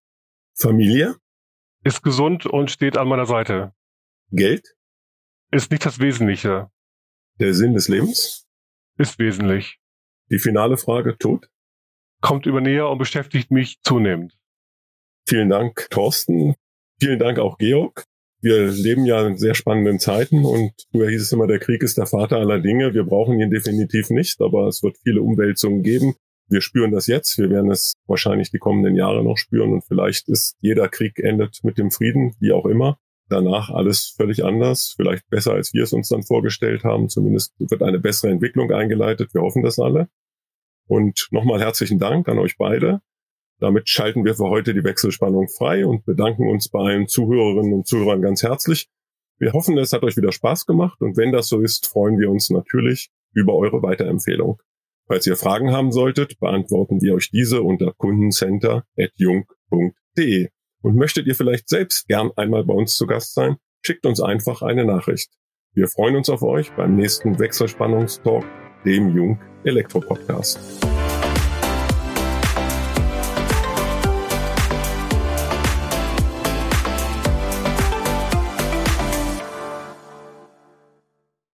Familie? 0.56 1.16
Ist 1.82 2.04
gesund 2.04 2.46
und 2.46 2.70
steht 2.70 2.96
an 2.96 3.08
meiner 3.08 3.26
Seite. 3.26 3.74
Geld? 4.30 4.76
Ist 5.50 5.72
nicht 5.72 5.84
das 5.84 5.98
Wesentliche. 5.98 6.70
Der 7.40 7.52
Sinn 7.52 7.74
des 7.74 7.88
Lebens? 7.88 8.46
Ist 8.96 9.18
wesentlich. 9.18 9.80
Die 10.30 10.38
finale 10.38 10.76
Frage, 10.76 11.18
Tod? 11.18 11.50
Kommt 12.20 12.46
über 12.46 12.60
näher 12.60 12.88
und 12.88 12.98
beschäftigt 12.98 13.50
mich 13.50 13.80
zunehmend. 13.82 14.38
Vielen 15.26 15.48
Dank, 15.48 15.88
Thorsten. 15.90 16.54
Vielen 17.00 17.18
Dank 17.18 17.40
auch, 17.40 17.58
Georg 17.58 18.06
wir 18.42 18.70
leben 18.70 19.04
ja 19.04 19.26
in 19.26 19.36
sehr 19.36 19.54
spannenden 19.54 19.98
Zeiten 19.98 20.44
und 20.44 20.72
früher 20.90 21.10
hieß 21.10 21.22
es 21.22 21.32
immer, 21.32 21.46
der 21.46 21.58
Krieg 21.58 21.82
ist 21.82 21.98
der 21.98 22.06
Vater 22.06 22.38
aller 22.38 22.60
Dinge. 22.60 22.94
Wir 22.94 23.04
brauchen 23.04 23.38
ihn 23.40 23.50
definitiv 23.50 24.10
nicht, 24.10 24.40
aber 24.40 24.66
es 24.68 24.82
wird 24.82 24.96
viele 25.02 25.22
Umwälzungen 25.22 25.82
geben. 25.82 26.14
Wir 26.48 26.62
spüren 26.62 26.90
das 26.90 27.06
jetzt. 27.06 27.38
Wir 27.38 27.50
werden 27.50 27.70
es 27.70 27.92
wahrscheinlich 28.06 28.50
die 28.50 28.58
kommenden 28.58 28.96
Jahre 28.96 29.22
noch 29.22 29.36
spüren 29.36 29.72
und 29.72 29.84
vielleicht 29.84 30.28
ist 30.28 30.56
jeder 30.60 30.88
Krieg 30.88 31.18
endet 31.18 31.60
mit 31.62 31.78
dem 31.78 31.90
Frieden, 31.90 32.34
wie 32.40 32.52
auch 32.52 32.66
immer. 32.66 32.98
Danach 33.28 33.70
alles 33.70 34.14
völlig 34.16 34.44
anders, 34.44 34.94
vielleicht 34.96 35.28
besser, 35.30 35.52
als 35.52 35.72
wir 35.72 35.84
es 35.84 35.92
uns 35.92 36.08
dann 36.08 36.24
vorgestellt 36.24 36.82
haben. 36.82 37.08
Zumindest 37.08 37.54
wird 37.58 37.82
eine 37.82 38.00
bessere 38.00 38.32
Entwicklung 38.32 38.72
eingeleitet. 38.72 39.32
Wir 39.32 39.42
hoffen 39.42 39.62
das 39.62 39.78
alle. 39.78 40.08
Und 40.88 41.28
nochmal 41.30 41.60
herzlichen 41.60 42.00
Dank 42.00 42.28
an 42.28 42.40
euch 42.40 42.56
beide. 42.58 43.00
Damit 43.60 43.88
schalten 43.90 44.24
wir 44.24 44.34
für 44.34 44.48
heute 44.48 44.74
die 44.74 44.82
Wechselspannung 44.82 45.46
frei 45.48 45.86
und 45.86 46.04
bedanken 46.06 46.48
uns 46.48 46.70
bei 46.70 46.80
allen 46.80 47.06
Zuhörerinnen 47.08 47.74
und 47.74 47.86
Zuhörern 47.86 48.22
ganz 48.22 48.42
herzlich. 48.42 48.88
Wir 49.38 49.52
hoffen, 49.52 49.78
es 49.78 49.92
hat 49.92 50.02
euch 50.02 50.16
wieder 50.16 50.32
Spaß 50.32 50.66
gemacht 50.66 51.00
und 51.00 51.16
wenn 51.16 51.30
das 51.30 51.46
so 51.48 51.60
ist, 51.60 51.86
freuen 51.86 52.18
wir 52.18 52.28
uns 52.30 52.50
natürlich 52.50 53.10
über 53.32 53.54
eure 53.54 53.80
Weiterempfehlung. 53.82 54.60
Falls 55.06 55.26
ihr 55.26 55.36
Fragen 55.36 55.72
haben 55.72 55.92
solltet, 55.92 56.40
beantworten 56.40 57.02
wir 57.02 57.14
euch 57.14 57.30
diese 57.30 57.62
unter 57.62 57.92
kundencenter.jung.de. 57.96 60.48
Und 60.82 60.96
möchtet 60.96 61.26
ihr 61.26 61.34
vielleicht 61.34 61.68
selbst 61.68 62.08
gern 62.08 62.30
einmal 62.36 62.64
bei 62.64 62.72
uns 62.72 62.96
zu 62.96 63.06
Gast 63.06 63.34
sein, 63.34 63.56
schickt 63.84 64.06
uns 64.06 64.20
einfach 64.20 64.62
eine 64.62 64.84
Nachricht. 64.84 65.30
Wir 65.74 65.88
freuen 65.88 66.16
uns 66.16 66.30
auf 66.30 66.42
euch 66.42 66.72
beim 66.72 66.96
nächsten 66.96 67.38
Wechselspannungstalk, 67.38 68.44
dem 68.84 69.14
Jung 69.14 69.38
Elektro 69.64 70.00
Podcast. 70.00 70.89